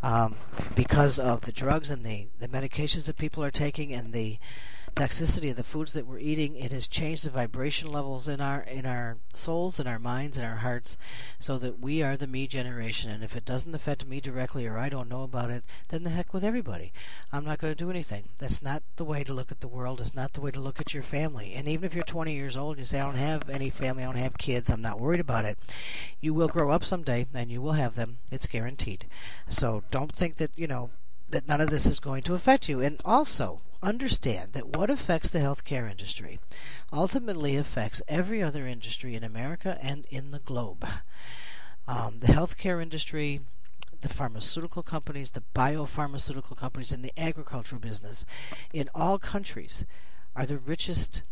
um, 0.03 0.36
because 0.75 1.17
of 1.17 1.41
the 1.41 1.51
drugs 1.51 1.89
and 1.89 2.05
the, 2.05 2.27
the 2.38 2.48
medications 2.48 3.05
that 3.05 3.17
people 3.17 3.43
are 3.43 3.51
taking 3.51 3.91
and 3.91 4.13
the 4.13 4.38
toxicity 4.96 5.50
of 5.51 5.55
the 5.55 5.63
foods 5.63 5.93
that 5.93 6.05
we're 6.05 6.19
eating. 6.19 6.55
It 6.55 6.72
has 6.72 6.88
changed 6.88 7.25
the 7.25 7.29
vibration 7.29 7.91
levels 7.91 8.27
in 8.27 8.41
our 8.41 8.62
in 8.62 8.86
our 8.86 9.17
souls, 9.34 9.79
in 9.79 9.88
our 9.88 10.00
minds, 10.00 10.38
in 10.38 10.43
our 10.43 10.58
hearts, 10.58 10.98
so 11.39 11.58
that 11.58 11.79
we 11.79 12.01
are 12.01 12.17
the 12.17 12.27
me 12.27 12.48
generation. 12.48 13.10
And 13.10 13.24
if 13.24 13.36
it 13.36 13.46
doesn't 13.46 13.75
affect 13.75 14.05
me 14.05 14.19
directly 14.19 14.67
or 14.67 14.77
I 14.77 14.89
don't 14.89 15.10
know 15.10 15.24
about 15.24 15.50
it, 15.51 15.63
then 15.89 16.03
the 16.03 16.10
heck 16.10 16.34
with 16.34 16.43
everybody. 16.43 16.91
I'm 17.31 17.46
not 17.46 17.60
going 17.60 17.74
to 17.74 17.84
do 17.84 17.89
anything. 17.89 18.29
That's 18.38 18.62
not 18.62 18.84
the 18.96 19.05
way 19.05 19.24
to 19.24 19.34
look 19.34 19.51
at 19.51 19.62
the 19.62 19.67
world. 19.67 20.01
It's 20.01 20.15
not 20.15 20.34
the 20.34 20.41
way 20.41 20.51
to 20.51 20.60
look 20.60 20.79
at 20.79 20.93
your 20.93 21.03
family. 21.03 21.53
And 21.53 21.67
even 21.67 21.86
if 21.86 21.96
you're 21.96 22.03
20 22.03 22.34
years 22.34 22.58
old 22.58 22.77
and 22.77 22.79
you 22.79 22.86
say 22.86 23.00
I 23.00 23.05
don't 23.05 23.15
have 23.15 23.50
any 23.50 23.69
family, 23.69 24.03
I 24.03 24.08
don't 24.08 24.17
have 24.17 24.38
kids, 24.38 24.69
I'm 24.69 24.81
not 24.81 25.00
worried 25.00 25.19
about 25.19 25.46
it. 25.46 25.58
You 26.22 26.34
will 26.34 26.48
grow 26.48 26.72
up 26.72 26.84
someday 26.84 27.27
and 27.34 27.51
you 27.51 27.62
will 27.62 27.74
have 27.74 27.96
them. 27.96 28.17
It's 28.31 28.48
guaranteed. 28.48 29.05
So 29.50 29.84
don't 29.91 30.15
think 30.15 30.36
that, 30.38 30.51
you 30.55 30.67
know, 30.67 30.89
that 31.31 31.48
none 31.48 31.62
of 31.62 31.69
this 31.69 31.86
is 31.86 32.00
going 32.00 32.24
to 32.24 32.36
affect 32.36 32.69
you. 32.69 32.81
And 32.81 33.01
also, 33.05 33.62
understand 33.81 34.53
that 34.53 34.75
what 34.75 34.89
affects 34.89 35.29
the 35.29 35.39
healthcare 35.39 35.89
industry 35.89 36.39
ultimately 36.91 37.55
affects 37.55 38.01
every 38.07 38.43
other 38.43 38.67
industry 38.67 39.15
in 39.15 39.24
America 39.24 39.77
and 39.81 40.05
in 40.09 40.31
the 40.31 40.39
globe. 40.39 40.86
Um, 41.88 42.19
the 42.19 42.27
healthcare 42.27 42.81
industry, 42.81 43.41
the 44.01 44.09
pharmaceutical 44.09 44.83
companies, 44.83 45.31
the 45.31 45.43
biopharmaceutical 45.55 46.57
companies, 46.57 46.91
and 46.91 47.03
the 47.03 47.17
agricultural 47.17 47.79
business 47.79 48.25
in 48.74 48.89
all 48.93 49.17
countries 49.17 49.86
are 50.36 50.45
the 50.45 50.57
richest 50.57 51.24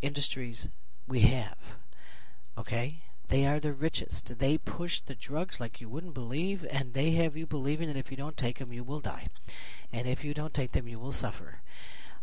industries 0.00 0.68
we 1.06 1.20
have. 1.20 1.56
Okay? 2.56 2.98
They 3.28 3.44
are 3.44 3.58
the 3.58 3.72
richest. 3.72 4.38
They 4.38 4.56
push 4.58 5.00
the 5.00 5.14
drugs 5.14 5.58
like 5.58 5.80
you 5.80 5.88
wouldn't 5.88 6.14
believe, 6.14 6.64
and 6.70 6.94
they 6.94 7.10
have 7.12 7.36
you 7.36 7.46
believing 7.46 7.88
that 7.88 7.96
if 7.96 8.10
you 8.10 8.16
don't 8.16 8.36
take 8.36 8.58
them, 8.58 8.72
you 8.72 8.84
will 8.84 9.00
die. 9.00 9.28
And 9.92 10.06
if 10.06 10.24
you 10.24 10.32
don't 10.32 10.54
take 10.54 10.72
them, 10.72 10.86
you 10.86 10.98
will 10.98 11.12
suffer. 11.12 11.60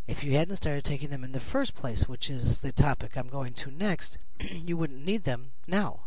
If 0.08 0.24
you 0.24 0.34
hadn't 0.34 0.56
started 0.56 0.84
taking 0.84 1.10
them 1.10 1.24
in 1.24 1.32
the 1.32 1.40
first 1.40 1.76
place, 1.76 2.08
which 2.08 2.30
is 2.30 2.62
the 2.62 2.72
topic 2.72 3.18
I'm 3.18 3.28
going 3.28 3.54
to 3.54 3.72
next, 3.72 4.18
you 4.40 4.78
wouldn't 4.78 5.06
need 5.06 5.24
them 5.24 5.52
now. 5.68 6.02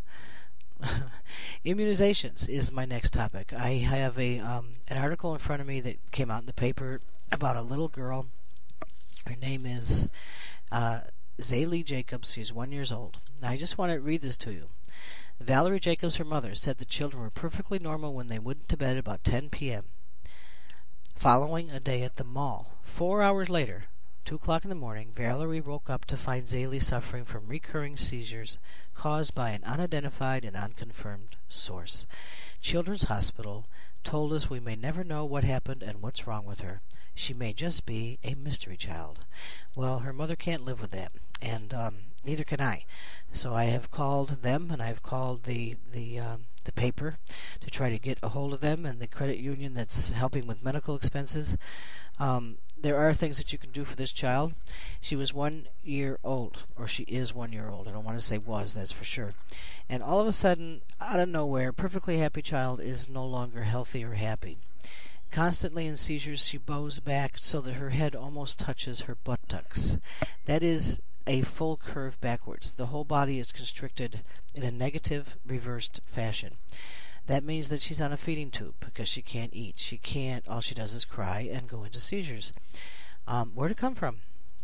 Immunizations 1.64 2.48
is 2.48 2.72
my 2.72 2.84
next 2.84 3.12
topic. 3.12 3.52
I 3.54 3.70
have 3.74 4.18
a 4.18 4.38
um, 4.40 4.74
an 4.88 4.98
article 4.98 5.32
in 5.32 5.38
front 5.38 5.62
of 5.62 5.66
me 5.66 5.80
that 5.80 6.10
came 6.10 6.30
out 6.30 6.40
in 6.40 6.46
the 6.46 6.52
paper 6.52 7.00
about 7.32 7.56
a 7.56 7.62
little 7.62 7.88
girl. 7.88 8.26
Her 9.26 9.36
name 9.40 9.64
is 9.64 10.08
uh, 10.70 11.00
Zaylee 11.40 11.84
Jacobs. 11.84 12.32
She's 12.34 12.52
one 12.52 12.72
years 12.72 12.92
old. 12.92 13.16
Now, 13.40 13.50
I 13.50 13.56
just 13.56 13.78
want 13.78 13.92
to 13.92 14.00
read 14.00 14.22
this 14.22 14.36
to 14.38 14.52
you. 14.52 14.68
Valerie 15.40 15.80
Jacobs, 15.80 16.16
her 16.16 16.24
mother, 16.24 16.54
said 16.54 16.78
the 16.78 16.84
children 16.84 17.22
were 17.22 17.30
perfectly 17.30 17.78
normal 17.78 18.14
when 18.14 18.28
they 18.28 18.38
went 18.38 18.68
to 18.68 18.76
bed 18.76 18.96
about 18.96 19.22
10 19.22 19.50
p.m. 19.50 19.84
Following 21.14 21.70
a 21.70 21.80
day 21.80 22.02
at 22.02 22.16
the 22.16 22.24
mall, 22.24 22.78
four 22.82 23.22
hours 23.22 23.48
later, 23.48 23.84
two 24.24 24.36
o'clock 24.36 24.64
in 24.64 24.68
the 24.70 24.74
morning, 24.74 25.12
Valerie 25.14 25.60
woke 25.60 25.88
up 25.88 26.04
to 26.06 26.16
find 26.16 26.46
Zaylee 26.46 26.82
suffering 26.82 27.24
from 27.24 27.46
recurring 27.46 27.96
seizures 27.96 28.58
caused 28.94 29.34
by 29.34 29.50
an 29.50 29.62
unidentified 29.64 30.44
and 30.44 30.56
unconfirmed 30.56 31.36
source. 31.48 32.06
Children's 32.60 33.04
Hospital 33.04 33.66
told 34.04 34.32
us 34.32 34.50
we 34.50 34.60
may 34.60 34.74
never 34.74 35.04
know 35.04 35.24
what 35.24 35.44
happened 35.44 35.82
and 35.82 36.02
what's 36.02 36.26
wrong 36.26 36.44
with 36.44 36.60
her. 36.60 36.80
She 37.14 37.34
may 37.34 37.52
just 37.52 37.86
be 37.86 38.18
a 38.24 38.34
mystery 38.34 38.76
child. 38.76 39.20
Well, 39.74 40.00
her 40.00 40.12
mother 40.12 40.36
can't 40.36 40.64
live 40.64 40.80
with 40.80 40.90
that, 40.90 41.12
and 41.40 41.72
um, 41.72 41.96
neither 42.26 42.44
can 42.44 42.60
I. 42.60 42.84
So 43.32 43.54
I 43.54 43.64
have 43.64 43.90
called 43.90 44.42
them, 44.42 44.70
and 44.70 44.82
I've 44.82 45.02
called 45.02 45.44
the 45.44 45.76
the 45.92 46.18
um, 46.18 46.46
the 46.64 46.72
paper 46.72 47.16
to 47.60 47.70
try 47.70 47.90
to 47.90 47.98
get 47.98 48.18
a 48.22 48.30
hold 48.30 48.52
of 48.52 48.60
them 48.60 48.84
and 48.84 49.00
the 49.00 49.06
credit 49.06 49.38
union 49.38 49.74
that's 49.74 50.10
helping 50.10 50.46
with 50.46 50.64
medical 50.64 50.96
expenses. 50.96 51.56
Um, 52.18 52.58
there 52.78 52.96
are 52.96 53.14
things 53.14 53.38
that 53.38 53.52
you 53.52 53.58
can 53.58 53.70
do 53.70 53.84
for 53.84 53.96
this 53.96 54.12
child. 54.12 54.54
She 55.00 55.16
was 55.16 55.32
one 55.32 55.68
year 55.82 56.18
old, 56.22 56.64
or 56.76 56.86
she 56.86 57.04
is 57.04 57.34
one 57.34 57.52
year 57.52 57.68
old. 57.68 57.88
I 57.88 57.92
don't 57.92 58.04
want 58.04 58.18
to 58.18 58.24
say 58.24 58.38
was, 58.38 58.74
that's 58.74 58.92
for 58.92 59.04
sure. 59.04 59.32
And 59.88 60.02
all 60.02 60.20
of 60.20 60.26
a 60.26 60.32
sudden, 60.32 60.82
out 61.00 61.20
of 61.20 61.28
nowhere, 61.28 61.72
perfectly 61.72 62.18
happy 62.18 62.42
child 62.42 62.80
is 62.80 63.08
no 63.08 63.24
longer 63.24 63.62
healthy 63.62 64.04
or 64.04 64.14
happy. 64.14 64.58
Constantly 65.30 65.86
in 65.86 65.96
seizures, 65.96 66.46
she 66.46 66.58
bows 66.58 67.00
back 67.00 67.36
so 67.38 67.60
that 67.60 67.74
her 67.74 67.90
head 67.90 68.14
almost 68.14 68.58
touches 68.58 69.02
her 69.02 69.16
buttocks. 69.24 69.98
That 70.44 70.62
is 70.62 71.00
a 71.26 71.42
full 71.42 71.76
curve 71.76 72.20
backwards. 72.20 72.74
The 72.74 72.86
whole 72.86 73.04
body 73.04 73.38
is 73.38 73.52
constricted 73.52 74.20
in 74.54 74.62
a 74.62 74.70
negative, 74.70 75.36
reversed 75.46 76.00
fashion. 76.04 76.56
That 77.26 77.44
means 77.44 77.68
that 77.68 77.82
she's 77.82 78.00
on 78.00 78.12
a 78.12 78.16
feeding 78.16 78.50
tube 78.50 78.76
because 78.80 79.08
she 79.08 79.22
can't 79.22 79.52
eat. 79.52 79.78
She 79.78 79.98
can't, 79.98 80.46
all 80.46 80.60
she 80.60 80.74
does 80.74 80.94
is 80.94 81.04
cry 81.04 81.48
and 81.52 81.68
go 81.68 81.82
into 81.82 81.98
seizures. 81.98 82.52
Um, 83.26 83.52
where'd 83.54 83.72
it 83.72 83.76
come 83.76 83.96
from? 83.96 84.18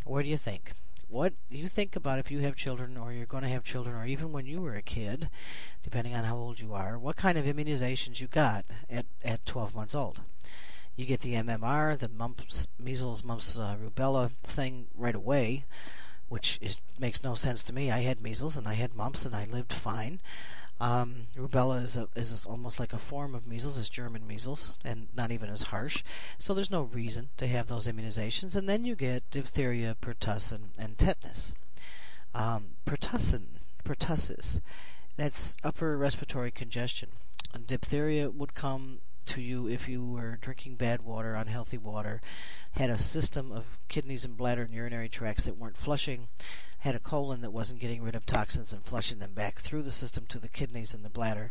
Where 0.04 0.22
do 0.22 0.28
you 0.28 0.36
think? 0.36 0.72
What 1.08 1.34
do 1.50 1.58
you 1.58 1.66
think 1.66 1.96
about 1.96 2.20
if 2.20 2.30
you 2.30 2.38
have 2.38 2.56
children 2.56 2.96
or 2.96 3.12
you're 3.12 3.26
going 3.26 3.42
to 3.42 3.48
have 3.48 3.64
children 3.64 3.96
or 3.96 4.06
even 4.06 4.32
when 4.32 4.46
you 4.46 4.62
were 4.62 4.74
a 4.74 4.82
kid, 4.82 5.28
depending 5.82 6.14
on 6.14 6.24
how 6.24 6.36
old 6.36 6.60
you 6.60 6.72
are, 6.72 6.98
what 6.98 7.16
kind 7.16 7.36
of 7.36 7.44
immunizations 7.44 8.20
you 8.20 8.28
got 8.28 8.64
at, 8.88 9.06
at 9.24 9.44
12 9.44 9.74
months 9.74 9.94
old? 9.94 10.20
You 10.94 11.04
get 11.04 11.20
the 11.20 11.34
MMR, 11.34 11.98
the 11.98 12.08
mumps, 12.08 12.68
measles, 12.78 13.24
mumps, 13.24 13.58
uh, 13.58 13.76
rubella 13.82 14.30
thing 14.44 14.86
right 14.94 15.14
away 15.14 15.64
which 16.32 16.58
is, 16.62 16.80
makes 16.98 17.22
no 17.22 17.34
sense 17.34 17.62
to 17.62 17.74
me. 17.74 17.90
I 17.90 17.98
had 17.98 18.22
measles 18.22 18.56
and 18.56 18.66
I 18.66 18.72
had 18.72 18.94
mumps 18.94 19.26
and 19.26 19.36
I 19.36 19.44
lived 19.44 19.70
fine. 19.70 20.18
Um, 20.80 21.26
rubella 21.36 21.82
is, 21.82 21.94
a, 21.94 22.08
is 22.16 22.46
almost 22.46 22.80
like 22.80 22.94
a 22.94 22.98
form 22.98 23.34
of 23.34 23.46
measles, 23.46 23.76
is 23.76 23.90
German 23.90 24.26
measles, 24.26 24.78
and 24.82 25.08
not 25.14 25.30
even 25.30 25.50
as 25.50 25.64
harsh. 25.64 26.02
So 26.38 26.54
there's 26.54 26.70
no 26.70 26.84
reason 26.84 27.28
to 27.36 27.46
have 27.46 27.66
those 27.66 27.86
immunizations. 27.86 28.56
And 28.56 28.66
then 28.66 28.86
you 28.86 28.94
get 28.94 29.30
diphtheria, 29.30 29.94
pertussin, 30.00 30.70
and 30.78 30.96
tetanus. 30.96 31.52
Um, 32.34 32.76
pertussin, 32.86 33.60
pertussis, 33.84 34.60
that's 35.18 35.58
upper 35.62 35.98
respiratory 35.98 36.50
congestion. 36.50 37.10
And 37.52 37.66
diphtheria 37.66 38.30
would 38.30 38.54
come 38.54 39.00
to 39.32 39.40
you 39.40 39.66
if 39.66 39.88
you 39.88 40.04
were 40.04 40.38
drinking 40.42 40.76
bad 40.76 41.00
water, 41.00 41.34
unhealthy 41.34 41.78
water, 41.78 42.20
had 42.72 42.90
a 42.90 42.98
system 42.98 43.50
of 43.50 43.78
kidneys 43.88 44.26
and 44.26 44.36
bladder 44.36 44.62
and 44.62 44.74
urinary 44.74 45.08
tracts 45.08 45.44
that 45.44 45.56
weren't 45.56 45.76
flushing, 45.76 46.28
had 46.80 46.94
a 46.94 46.98
colon 46.98 47.40
that 47.40 47.52
wasn't 47.52 47.80
getting 47.80 48.02
rid 48.02 48.14
of 48.14 48.26
toxins 48.26 48.74
and 48.74 48.84
flushing 48.84 49.20
them 49.20 49.32
back 49.32 49.58
through 49.58 49.82
the 49.82 49.90
system 49.90 50.26
to 50.28 50.38
the 50.38 50.50
kidneys 50.50 50.92
and 50.92 51.02
the 51.02 51.08
bladder, 51.08 51.50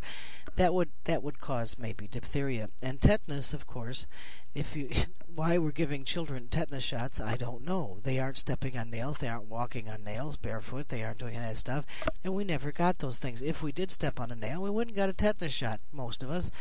that 0.58 0.76
would 0.76 0.90
that 1.06 1.24
would 1.24 1.40
cause 1.40 1.80
maybe 1.80 2.08
diphtheria 2.08 2.70
and 2.84 3.02
tetanus. 3.02 3.52
Of 3.52 3.66
course, 3.66 4.06
if 4.54 4.76
you 4.76 4.90
why 5.36 5.58
we're 5.58 5.72
giving 5.72 6.04
children 6.04 6.48
tetanus 6.50 6.84
shots, 6.84 7.20
I 7.20 7.38
don't 7.38 7.66
know. 7.66 8.00
They 8.04 8.20
aren't 8.20 8.38
stepping 8.38 8.78
on 8.78 8.90
nails, 8.90 9.20
they 9.20 9.28
aren't 9.28 9.50
walking 9.50 9.90
on 9.90 10.04
nails 10.04 10.38
barefoot, 10.38 10.90
they 10.90 11.04
aren't 11.04 11.20
doing 11.20 11.36
that 11.36 11.58
stuff, 11.58 11.86
and 12.24 12.34
we 12.34 12.44
never 12.44 12.72
got 12.72 13.00
those 13.00 13.20
things. 13.20 13.42
If 13.42 13.64
we 13.64 13.72
did 13.72 13.92
step 13.92 14.20
on 14.20 14.32
a 14.32 14.36
nail, 14.36 14.62
we 14.62 14.70
wouldn't 14.70 14.96
got 14.96 15.10
a 15.10 15.14
tetanus 15.14 15.54
shot, 15.54 15.80
most 15.92 16.24
of 16.24 16.30
us, 16.30 16.52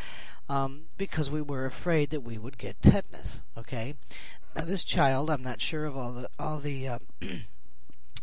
um, 0.48 0.82
because 0.96 1.30
we 1.30 1.42
were 1.42 1.66
afraid 1.66 2.10
that 2.10 2.20
we 2.22 2.38
would 2.38 2.58
get 2.58 2.80
tetanus. 2.82 3.42
Okay, 3.56 3.94
now 4.54 4.64
this 4.64 4.84
child, 4.84 5.30
I'm 5.30 5.42
not 5.42 5.60
sure 5.60 5.84
of 5.86 5.96
all 5.96 6.12
the 6.12 6.28
all 6.38 6.58
the 6.58 6.88
uh, 6.88 6.98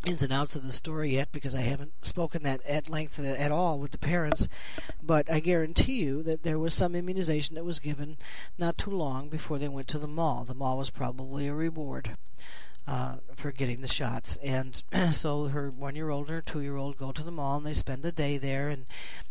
ins 0.07 0.23
and 0.23 0.31
outs 0.31 0.55
of 0.55 0.63
the 0.63 0.71
story 0.71 1.13
yet 1.13 1.31
because 1.31 1.53
I 1.53 1.61
haven't 1.61 1.91
spoken 2.05 2.43
that 2.43 2.65
at 2.65 2.89
length 2.89 3.19
uh, 3.19 3.23
at 3.23 3.51
all 3.51 3.77
with 3.77 3.91
the 3.91 3.97
parents, 3.97 4.47
but 5.03 5.31
I 5.31 5.39
guarantee 5.41 6.01
you 6.01 6.23
that 6.23 6.43
there 6.43 6.57
was 6.57 6.73
some 6.73 6.95
immunization 6.95 7.55
that 7.55 7.65
was 7.65 7.79
given 7.79 8.17
not 8.57 8.77
too 8.77 8.91
long 8.91 9.27
before 9.27 9.57
they 9.59 9.67
went 9.67 9.87
to 9.89 9.99
the 9.99 10.07
mall. 10.07 10.45
The 10.45 10.53
mall 10.53 10.77
was 10.77 10.89
probably 10.89 11.47
a 11.47 11.53
reward. 11.53 12.17
Uh, 12.88 13.17
for 13.36 13.51
getting 13.51 13.82
the 13.82 13.88
shots. 13.88 14.38
And 14.38 14.82
so 15.12 15.48
her 15.48 15.70
one 15.70 15.96
year 15.96 16.10
old 16.10 16.27
and 16.27 16.36
her 16.36 16.41
two 16.41 16.62
year 16.62 16.77
old 16.77 16.98
go 16.98 17.12
to 17.12 17.24
the 17.24 17.32
mall 17.32 17.58
and 17.58 17.65
they 17.65 17.74
spend 17.74 18.01
the 18.01 18.12
day 18.12 18.38
there 18.38 18.70
and 18.70 18.86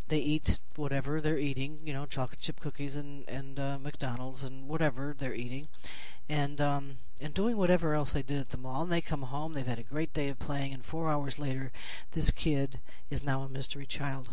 they 0.09 0.19
eat 0.19 0.61
whatever 0.77 1.21
they're 1.21 1.39
eating, 1.39 1.79
you 1.85 1.93
know, 1.93 2.07
chocolate 2.07 2.41
chip 2.41 2.61
cookies 2.61 2.97
and 2.97 3.29
and 3.29 3.59
uh, 3.59 3.79
McDonald's 3.83 4.45
and 4.45 4.69
whatever 4.69 5.15
they're 5.19 5.35
eating, 5.35 5.69
and 6.29 6.61
um, 6.61 6.99
and 7.21 7.35
doing 7.35 7.57
whatever 7.57 7.95
else 7.95 8.13
they 8.13 8.23
did 8.23 8.39
at 8.39 8.51
the 8.51 8.57
mall. 8.57 8.83
And 8.83 8.93
they 8.93 9.01
come 9.01 9.23
home, 9.23 9.55
they've 9.55 9.67
had 9.67 9.79
a 9.79 9.83
great 9.85 10.13
day 10.13 10.29
of 10.29 10.39
playing, 10.39 10.73
and 10.73 10.85
four 10.85 11.11
hours 11.11 11.39
later, 11.39 11.73
this 12.13 12.31
kid 12.31 12.81
is 13.11 13.25
now 13.25 13.41
a 13.43 13.49
mystery 13.49 13.87
child. 13.87 14.29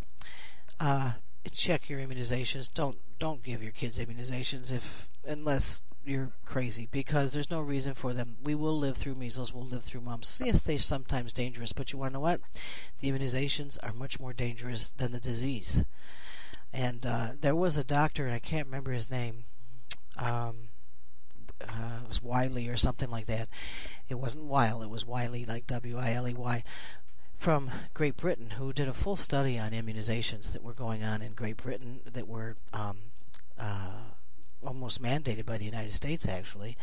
Uh, 0.79 1.13
check 1.51 1.89
your 1.89 1.99
immunizations. 1.99 2.71
Don't 2.71 2.97
don't 3.19 3.43
give 3.43 3.63
your 3.63 3.71
kids 3.71 3.97
immunizations 3.97 4.71
if 4.71 5.09
unless 5.25 5.81
you're 6.05 6.31
crazy 6.45 6.87
because 6.91 7.33
there's 7.33 7.51
no 7.51 7.61
reason 7.61 7.93
for 7.93 8.13
them. 8.13 8.37
We 8.43 8.55
will 8.55 8.77
live 8.77 8.97
through 8.97 9.15
measles, 9.15 9.53
we'll 9.53 9.65
live 9.65 9.83
through 9.83 10.01
mumps. 10.01 10.41
Yes, 10.43 10.61
they're 10.61 10.79
sometimes 10.79 11.33
dangerous, 11.33 11.73
but 11.73 11.91
you 11.91 11.99
want 11.99 12.11
to 12.11 12.13
know 12.13 12.19
what? 12.19 12.41
The 12.99 13.11
immunizations 13.11 13.77
are 13.83 13.93
much 13.93 14.19
more 14.19 14.33
dangerous 14.33 14.91
than 14.91 15.11
the 15.11 15.19
disease. 15.19 15.83
And 16.73 17.05
uh, 17.05 17.27
there 17.39 17.55
was 17.55 17.77
a 17.77 17.83
doctor, 17.83 18.25
and 18.25 18.33
I 18.33 18.39
can't 18.39 18.67
remember 18.67 18.91
his 18.91 19.09
name. 19.09 19.45
Um, 20.17 20.69
uh, 21.61 21.99
it 22.03 22.07
was 22.07 22.21
Wiley 22.21 22.67
or 22.67 22.77
something 22.77 23.09
like 23.09 23.27
that. 23.27 23.47
It 24.09 24.15
wasn't 24.15 24.45
Weil, 24.45 24.81
it 24.81 24.89
was 24.89 25.05
Wiley, 25.05 25.45
like 25.45 25.67
W 25.67 25.97
I 25.97 26.13
L 26.13 26.27
E 26.27 26.33
Y, 26.33 26.63
from 27.35 27.69
Great 27.93 28.17
Britain, 28.17 28.51
who 28.51 28.73
did 28.73 28.87
a 28.87 28.93
full 28.93 29.15
study 29.15 29.57
on 29.57 29.71
immunizations 29.71 30.51
that 30.51 30.63
were 30.63 30.73
going 30.73 31.03
on 31.03 31.21
in 31.21 31.33
Great 31.33 31.57
Britain 31.57 32.01
that 32.11 32.27
were. 32.27 32.57
Um, 32.73 32.97
uh, 33.57 34.13
almost 34.65 35.01
mandated 35.01 35.45
by 35.45 35.57
the 35.57 35.65
United 35.65 35.93
States 35.93 36.27
actually, 36.27 36.77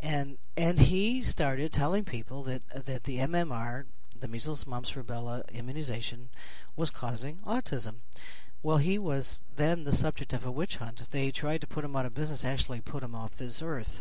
and 0.00 0.38
and 0.56 0.78
he 0.78 1.22
started 1.22 1.72
telling 1.72 2.04
people 2.04 2.42
that 2.44 2.62
that 2.68 3.04
the 3.04 3.18
MMR, 3.18 3.84
the 4.18 4.28
measles, 4.28 4.66
mumps, 4.66 4.92
rubella 4.92 5.42
immunization, 5.52 6.28
was 6.76 6.90
causing 6.90 7.38
autism. 7.46 7.96
Well, 8.64 8.78
he 8.78 8.98
was 8.98 9.42
then 9.56 9.84
the 9.84 9.92
subject 9.92 10.32
of 10.32 10.46
a 10.46 10.50
witch 10.50 10.76
hunt. 10.76 11.10
They 11.10 11.30
tried 11.30 11.60
to 11.60 11.66
put 11.66 11.84
him 11.84 11.94
out 11.94 12.06
of 12.06 12.14
business, 12.14 12.46
actually 12.46 12.80
put 12.80 13.02
him 13.02 13.14
off 13.14 13.32
this 13.32 13.60
earth. 13.60 14.00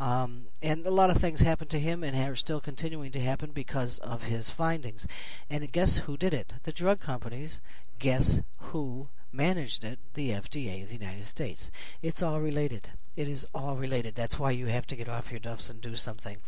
Um, 0.00 0.46
and 0.60 0.84
a 0.84 0.90
lot 0.90 1.10
of 1.10 1.18
things 1.18 1.42
happened 1.42 1.70
to 1.70 1.78
him 1.78 2.02
and 2.02 2.16
are 2.16 2.34
still 2.34 2.60
continuing 2.60 3.12
to 3.12 3.20
happen 3.20 3.52
because 3.52 4.00
of 4.00 4.24
his 4.24 4.50
findings. 4.50 5.06
And 5.48 5.70
guess 5.70 5.98
who 5.98 6.16
did 6.16 6.34
it? 6.34 6.54
The 6.64 6.72
drug 6.72 6.98
companies. 6.98 7.60
Guess 8.00 8.42
who 8.58 9.06
managed 9.32 9.84
it, 9.84 9.98
the 10.14 10.30
FDA 10.30 10.82
of 10.82 10.88
the 10.88 10.96
United 10.96 11.24
States. 11.24 11.70
It's 12.00 12.22
all 12.22 12.40
related. 12.40 12.90
It 13.16 13.28
is 13.28 13.46
all 13.54 13.76
related. 13.76 14.14
That's 14.14 14.38
why 14.38 14.50
you 14.52 14.66
have 14.66 14.86
to 14.88 14.96
get 14.96 15.08
off 15.08 15.30
your 15.30 15.40
duffs 15.40 15.70
and 15.70 15.80
do 15.80 15.94
something. 15.94 16.38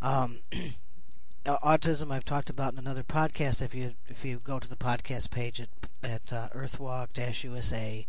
Um, 0.00 0.40
autism 1.44 2.12
I've 2.12 2.24
talked 2.24 2.50
about 2.50 2.72
in 2.72 2.78
another 2.78 3.02
podcast. 3.02 3.62
If 3.62 3.74
you 3.74 3.94
if 4.08 4.24
you 4.24 4.40
go 4.42 4.58
to 4.58 4.68
the 4.68 4.76
podcast 4.76 5.30
page 5.30 5.60
at 5.60 5.68
at 6.02 6.32
uh, 6.32 6.48
Earthwalk-USA 6.54 8.06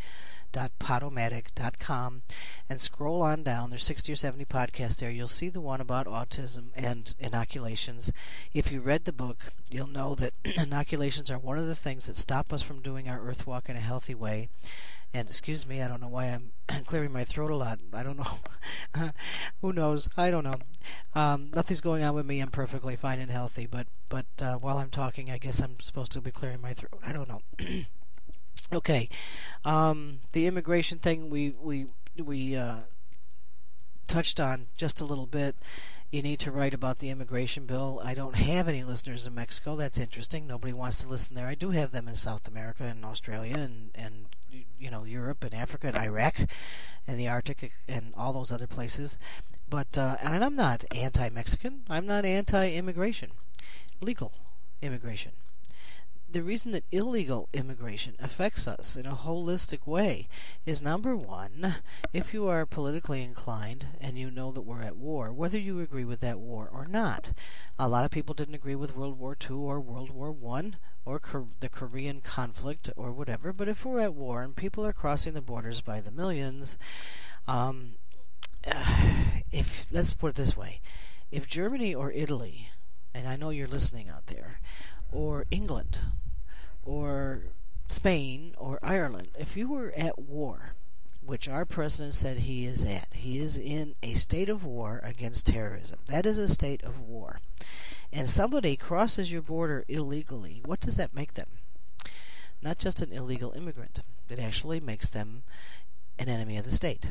www.podomatic.com 0.51 2.21
and 2.69 2.81
scroll 2.81 3.21
on 3.21 3.43
down. 3.43 3.69
There's 3.69 3.83
60 3.83 4.13
or 4.13 4.15
70 4.15 4.45
podcasts 4.45 4.97
there. 4.97 5.11
You'll 5.11 5.27
see 5.27 5.49
the 5.49 5.61
one 5.61 5.81
about 5.81 6.07
autism 6.07 6.67
and 6.75 7.13
inoculations. 7.19 8.11
If 8.53 8.71
you 8.71 8.81
read 8.81 9.05
the 9.05 9.13
book, 9.13 9.53
you'll 9.69 9.87
know 9.87 10.15
that 10.15 10.33
inoculations 10.57 11.29
are 11.29 11.37
one 11.37 11.57
of 11.57 11.67
the 11.67 11.75
things 11.75 12.07
that 12.07 12.17
stop 12.17 12.51
us 12.51 12.61
from 12.61 12.81
doing 12.81 13.07
our 13.09 13.21
earth 13.21 13.45
walk 13.45 13.69
in 13.69 13.75
a 13.75 13.81
healthy 13.81 14.15
way. 14.15 14.49
And 15.13 15.27
excuse 15.27 15.67
me, 15.67 15.81
I 15.81 15.87
don't 15.87 16.01
know 16.01 16.07
why 16.07 16.25
I'm 16.25 16.51
clearing 16.85 17.11
my 17.11 17.23
throat 17.23 17.49
a 17.49 17.55
lot. 17.55 17.79
I 17.93 18.03
don't 18.03 18.17
know. 18.17 19.09
Who 19.61 19.73
knows? 19.73 20.07
I 20.15 20.29
don't 20.29 20.43
know. 20.43 20.59
Um, 21.15 21.49
nothing's 21.53 21.81
going 21.81 22.03
on 22.03 22.13
with 22.13 22.25
me. 22.25 22.39
I'm 22.39 22.51
perfectly 22.51 22.95
fine 22.95 23.19
and 23.19 23.31
healthy. 23.31 23.65
But 23.65 23.87
but 24.07 24.25
uh, 24.41 24.55
while 24.55 24.77
I'm 24.77 24.89
talking, 24.89 25.31
I 25.31 25.37
guess 25.37 25.61
I'm 25.61 25.79
supposed 25.79 26.11
to 26.11 26.21
be 26.21 26.31
clearing 26.31 26.61
my 26.61 26.73
throat. 26.73 27.01
I 27.05 27.13
don't 27.13 27.29
know. 27.29 27.41
Okay, 28.71 29.09
um, 29.65 30.19
the 30.33 30.45
immigration 30.45 30.99
thing 30.99 31.31
we 31.31 31.55
we 31.59 31.87
we 32.23 32.55
uh, 32.55 32.81
touched 34.05 34.39
on 34.39 34.67
just 34.77 35.01
a 35.01 35.05
little 35.05 35.25
bit. 35.25 35.55
You 36.11 36.21
need 36.21 36.39
to 36.41 36.51
write 36.51 36.75
about 36.75 36.99
the 36.99 37.09
immigration 37.09 37.65
bill. 37.65 37.99
I 38.03 38.13
don't 38.13 38.35
have 38.35 38.67
any 38.67 38.83
listeners 38.83 39.25
in 39.25 39.33
Mexico. 39.33 39.75
That's 39.75 39.97
interesting. 39.97 40.45
Nobody 40.45 40.73
wants 40.73 41.01
to 41.01 41.07
listen 41.07 41.35
there. 41.35 41.47
I 41.47 41.55
do 41.55 41.71
have 41.71 41.91
them 41.91 42.07
in 42.07 42.15
South 42.15 42.47
America 42.47 42.83
and 42.83 43.03
Australia 43.03 43.57
and 43.57 43.89
and 43.95 44.27
you 44.79 44.89
know 44.91 45.03
Europe 45.03 45.43
and 45.43 45.53
Africa 45.53 45.87
and 45.87 45.97
Iraq 45.97 46.37
and 47.07 47.19
the 47.19 47.27
Arctic 47.27 47.71
and 47.87 48.13
all 48.15 48.33
those 48.33 48.51
other 48.51 48.67
places. 48.67 49.19
But 49.69 49.97
uh, 49.97 50.17
and 50.23 50.43
I'm 50.43 50.55
not 50.55 50.85
anti-Mexican. 50.95 51.81
I'm 51.89 52.05
not 52.05 52.25
anti-immigration. 52.25 53.31
Legal 54.01 54.33
immigration 54.81 55.33
the 56.31 56.43
reason 56.43 56.71
that 56.73 56.83
illegal 56.91 57.49
immigration 57.53 58.15
affects 58.19 58.67
us 58.67 58.95
in 58.95 59.05
a 59.07 59.15
holistic 59.15 59.87
way 59.87 60.27
is 60.65 60.81
number 60.81 61.15
one, 61.15 61.75
if 62.13 62.33
you 62.33 62.47
are 62.47 62.65
politically 62.67 63.23
inclined 63.23 63.87
and 63.99 64.17
you 64.17 64.29
know 64.29 64.51
that 64.51 64.61
we're 64.61 64.83
at 64.83 64.95
war, 64.95 65.33
whether 65.33 65.57
you 65.57 65.79
agree 65.79 66.05
with 66.05 66.19
that 66.19 66.39
war 66.39 66.69
or 66.71 66.87
not. 66.87 67.31
A 67.79 67.89
lot 67.89 68.05
of 68.05 68.11
people 68.11 68.35
didn't 68.35 68.53
agree 68.53 68.75
with 68.75 68.95
World 68.95 69.17
War 69.17 69.35
II 69.49 69.57
or 69.57 69.79
World 69.79 70.11
War 70.11 70.31
One 70.31 70.77
or 71.05 71.21
the 71.59 71.69
Korean 71.69 72.21
conflict 72.21 72.89
or 72.95 73.11
whatever, 73.11 73.51
but 73.53 73.67
if 73.67 73.85
we're 73.85 73.99
at 73.99 74.13
war 74.13 74.43
and 74.43 74.55
people 74.55 74.85
are 74.85 74.93
crossing 74.93 75.33
the 75.33 75.41
borders 75.41 75.81
by 75.81 76.01
the 76.01 76.11
millions, 76.11 76.77
um, 77.47 77.93
if 79.51 79.87
let's 79.91 80.13
put 80.13 80.31
it 80.31 80.35
this 80.35 80.57
way, 80.57 80.81
if 81.31 81.47
Germany 81.47 81.93
or 81.93 82.11
Italy, 82.11 82.69
and 83.13 83.27
I 83.27 83.35
know 83.35 83.49
you're 83.49 83.67
listening 83.67 84.09
out 84.09 84.27
there, 84.27 84.59
or 85.11 85.45
England 85.51 85.99
or 86.83 87.43
Spain 87.87 88.53
or 88.57 88.79
Ireland, 88.83 89.29
if 89.37 89.57
you 89.57 89.69
were 89.69 89.93
at 89.95 90.19
war, 90.19 90.73
which 91.25 91.47
our 91.47 91.65
president 91.65 92.13
said 92.13 92.39
he 92.39 92.65
is 92.65 92.83
at, 92.83 93.07
he 93.13 93.37
is 93.37 93.57
in 93.57 93.95
a 94.01 94.13
state 94.13 94.49
of 94.49 94.65
war 94.65 94.99
against 95.03 95.45
terrorism. 95.45 95.99
That 96.07 96.25
is 96.25 96.37
a 96.37 96.49
state 96.49 96.83
of 96.83 96.99
war. 96.99 97.39
And 98.11 98.27
somebody 98.27 98.75
crosses 98.75 99.31
your 99.31 99.41
border 99.41 99.85
illegally, 99.87 100.61
what 100.65 100.79
does 100.79 100.97
that 100.97 101.13
make 101.13 101.35
them? 101.35 101.49
Not 102.61 102.79
just 102.79 103.01
an 103.01 103.11
illegal 103.11 103.51
immigrant, 103.51 104.01
it 104.29 104.39
actually 104.39 104.79
makes 104.79 105.09
them 105.09 105.43
an 106.17 106.27
enemy 106.27 106.57
of 106.57 106.65
the 106.65 106.71
state, 106.71 107.07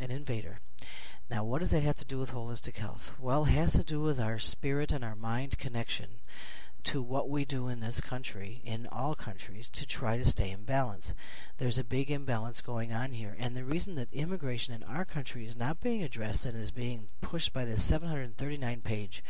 an 0.00 0.10
invader. 0.10 0.58
Now, 1.30 1.44
what 1.44 1.60
does 1.60 1.70
that 1.70 1.82
have 1.82 1.96
to 1.96 2.04
do 2.04 2.18
with 2.18 2.32
holistic 2.32 2.76
health? 2.76 3.12
Well, 3.18 3.44
it 3.44 3.50
has 3.50 3.72
to 3.74 3.84
do 3.84 4.00
with 4.00 4.20
our 4.20 4.38
spirit 4.38 4.92
and 4.92 5.04
our 5.04 5.16
mind 5.16 5.58
connection 5.58 6.20
to 6.84 7.02
what 7.02 7.28
we 7.28 7.44
do 7.44 7.68
in 7.68 7.80
this 7.80 8.00
country, 8.00 8.60
in 8.64 8.88
all 8.90 9.14
countries, 9.14 9.68
to 9.70 9.86
try 9.86 10.16
to 10.16 10.24
stay 10.24 10.50
in 10.50 10.64
balance. 10.64 11.14
There's 11.58 11.78
a 11.78 11.84
big 11.84 12.10
imbalance 12.10 12.60
going 12.60 12.92
on 12.92 13.12
here, 13.12 13.36
and 13.38 13.56
the 13.56 13.64
reason 13.64 13.94
that 13.96 14.12
immigration 14.12 14.74
in 14.74 14.82
our 14.82 15.04
country 15.04 15.46
is 15.46 15.56
not 15.56 15.80
being 15.80 16.02
addressed 16.02 16.44
and 16.44 16.56
is 16.56 16.70
being 16.70 17.08
pushed 17.20 17.52
by 17.52 17.64
this 17.64 17.82
739 17.84 18.80
page 18.80 19.22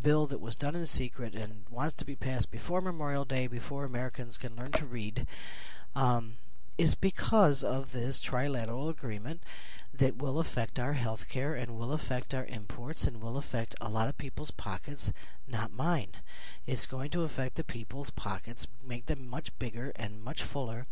bill 0.00 0.26
that 0.26 0.40
was 0.40 0.56
done 0.56 0.74
in 0.74 0.86
secret 0.86 1.34
and 1.34 1.64
wants 1.70 1.94
to 1.94 2.04
be 2.04 2.16
passed 2.16 2.50
before 2.50 2.80
Memorial 2.80 3.24
Day, 3.24 3.46
before 3.46 3.84
Americans 3.84 4.38
can 4.38 4.56
learn 4.56 4.72
to 4.72 4.86
read, 4.86 5.26
um, 5.94 6.34
is 6.78 6.94
because 6.94 7.62
of 7.62 7.92
this 7.92 8.20
trilateral 8.20 8.88
agreement 8.88 9.42
that 9.94 10.16
will 10.16 10.38
affect 10.38 10.78
our 10.78 10.94
health 10.94 11.28
care 11.28 11.54
and 11.54 11.78
will 11.78 11.92
affect 11.92 12.34
our 12.34 12.46
imports 12.46 13.04
and 13.04 13.22
will 13.22 13.36
affect 13.36 13.74
a 13.80 13.88
lot 13.88 14.08
of 14.08 14.16
people's 14.16 14.50
pockets, 14.50 15.12
not 15.46 15.72
mine. 15.72 16.08
It's 16.66 16.86
going 16.86 17.10
to 17.10 17.22
affect 17.22 17.56
the 17.56 17.64
people's 17.64 18.10
pockets, 18.10 18.66
make 18.86 19.06
them 19.06 19.28
much 19.28 19.56
bigger 19.58 19.92
and 19.96 20.22
much 20.24 20.42
fuller 20.42 20.86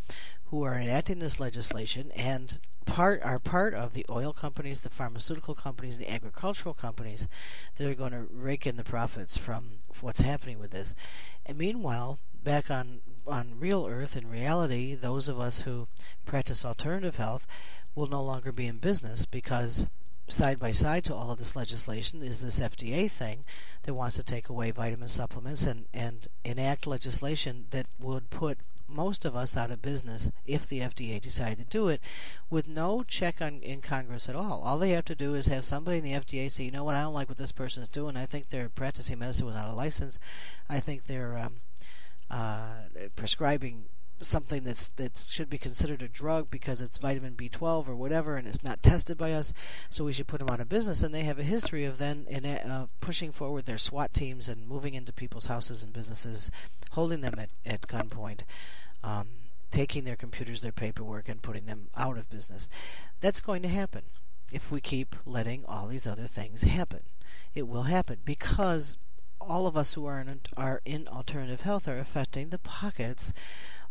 who 0.46 0.62
are 0.62 0.74
enacting 0.74 1.20
this 1.20 1.40
legislation 1.40 2.10
and 2.14 2.58
part 2.84 3.22
are 3.22 3.38
part 3.38 3.72
of 3.72 3.94
the 3.94 4.04
oil 4.10 4.32
companies, 4.32 4.80
the 4.80 4.90
pharmaceutical 4.90 5.54
companies, 5.54 5.96
the 5.96 6.12
agricultural 6.12 6.74
companies 6.74 7.28
that 7.76 7.88
are 7.88 7.94
going 7.94 8.12
to 8.12 8.26
rake 8.30 8.66
in 8.66 8.76
the 8.76 8.84
profits 8.84 9.36
from 9.36 9.78
what's 10.00 10.20
happening 10.20 10.58
with 10.58 10.72
this. 10.72 10.94
And 11.46 11.56
meanwhile, 11.56 12.18
back 12.42 12.70
on 12.70 13.00
on 13.26 13.59
real 13.59 13.87
earth 13.87 14.16
in 14.16 14.28
reality, 14.28 14.94
those 14.94 15.28
of 15.28 15.38
us 15.38 15.62
who 15.62 15.88
practice 16.26 16.64
alternative 16.64 17.16
health 17.16 17.46
will 17.94 18.06
no 18.06 18.22
longer 18.22 18.52
be 18.52 18.66
in 18.66 18.78
business 18.78 19.26
because 19.26 19.87
side 20.28 20.59
by 20.59 20.72
side 20.72 21.04
to 21.04 21.14
all 21.14 21.30
of 21.30 21.38
this 21.38 21.56
legislation 21.56 22.22
is 22.22 22.42
this 22.42 22.61
FDA 22.61 23.11
thing 23.11 23.44
that 23.83 23.94
wants 23.94 24.16
to 24.16 24.22
take 24.22 24.48
away 24.48 24.70
vitamin 24.70 25.09
supplements 25.09 25.66
and, 25.66 25.87
and 25.92 26.28
enact 26.44 26.87
legislation 26.87 27.66
that 27.70 27.87
would 27.98 28.30
put 28.30 28.59
most 28.88 29.24
of 29.24 29.37
us 29.37 29.56
out 29.56 29.70
of 29.70 29.83
business 29.83 30.30
if 30.46 30.66
the 30.66 30.80
FDA 30.80 31.20
decided 31.20 31.59
to 31.59 31.64
do 31.64 31.88
it 31.88 32.00
with 32.48 32.68
no 32.68 33.02
check 33.02 33.40
on 33.40 33.61
in 33.62 33.80
Congress 33.80 34.28
at 34.28 34.35
all. 34.35 34.62
All 34.64 34.78
they 34.78 34.90
have 34.90 35.04
to 35.06 35.14
do 35.14 35.35
is 35.35 35.46
have 35.46 35.64
somebody 35.64 35.98
in 35.98 36.04
the 36.04 36.12
FDA 36.12 36.50
say, 36.50 36.64
you 36.64 36.70
know 36.70 36.85
what, 36.85 36.94
I 36.94 37.02
don't 37.02 37.14
like 37.14 37.28
what 37.28 37.38
this 37.38 37.52
person 37.52 37.83
is 37.83 37.88
doing. 37.88 38.16
I 38.16 38.26
think 38.26 38.48
they're 38.48 38.68
practicing 38.68 39.18
medicine 39.18 39.46
without 39.46 39.68
a 39.68 39.74
license. 39.74 40.18
I 40.68 40.80
think 40.80 41.06
they're 41.06 41.38
um, 41.38 41.56
uh, 42.30 42.82
prescribing 43.16 43.84
something 44.22 44.64
that's 44.64 44.88
that 44.90 45.16
should 45.30 45.48
be 45.48 45.56
considered 45.56 46.02
a 46.02 46.08
drug 46.08 46.50
because 46.50 46.80
it's 46.80 46.98
vitamin 46.98 47.34
B12 47.34 47.88
or 47.88 47.96
whatever, 47.96 48.36
and 48.36 48.46
it's 48.46 48.62
not 48.62 48.82
tested 48.82 49.16
by 49.16 49.32
us, 49.32 49.52
so 49.88 50.04
we 50.04 50.12
should 50.12 50.26
put 50.26 50.40
them 50.40 50.50
out 50.50 50.60
of 50.60 50.68
business. 50.68 51.02
And 51.02 51.14
they 51.14 51.24
have 51.24 51.38
a 51.38 51.44
history 51.44 51.84
of 51.84 51.98
then 51.98 52.26
in, 52.28 52.44
uh, 52.44 52.86
pushing 53.00 53.32
forward 53.32 53.66
their 53.66 53.78
SWAT 53.78 54.12
teams 54.12 54.48
and 54.48 54.68
moving 54.68 54.94
into 54.94 55.12
people's 55.12 55.46
houses 55.46 55.82
and 55.82 55.92
businesses, 55.92 56.50
holding 56.92 57.20
them 57.20 57.34
at, 57.38 57.50
at 57.64 57.82
gunpoint. 57.82 58.40
Um, 59.02 59.28
taking 59.70 60.04
their 60.04 60.16
computers, 60.16 60.62
their 60.62 60.72
paperwork, 60.72 61.28
and 61.28 61.42
putting 61.42 61.66
them 61.66 61.88
out 61.96 62.18
of 62.18 62.28
business. 62.28 62.68
That's 63.20 63.40
going 63.40 63.62
to 63.62 63.68
happen 63.68 64.02
if 64.52 64.72
we 64.72 64.80
keep 64.80 65.14
letting 65.24 65.64
all 65.64 65.86
these 65.86 66.06
other 66.06 66.24
things 66.24 66.62
happen. 66.62 67.00
It 67.54 67.68
will 67.68 67.84
happen 67.84 68.18
because 68.24 68.96
all 69.40 69.66
of 69.66 69.76
us 69.76 69.94
who 69.94 70.07
are 70.07 70.20
in, 70.20 70.40
are 70.57 70.81
in 70.85 71.09
alternative 71.09 71.62
health 71.62 71.88
are 71.88 71.98
affecting 71.98 72.50
the 72.50 72.59
pockets 72.59 73.33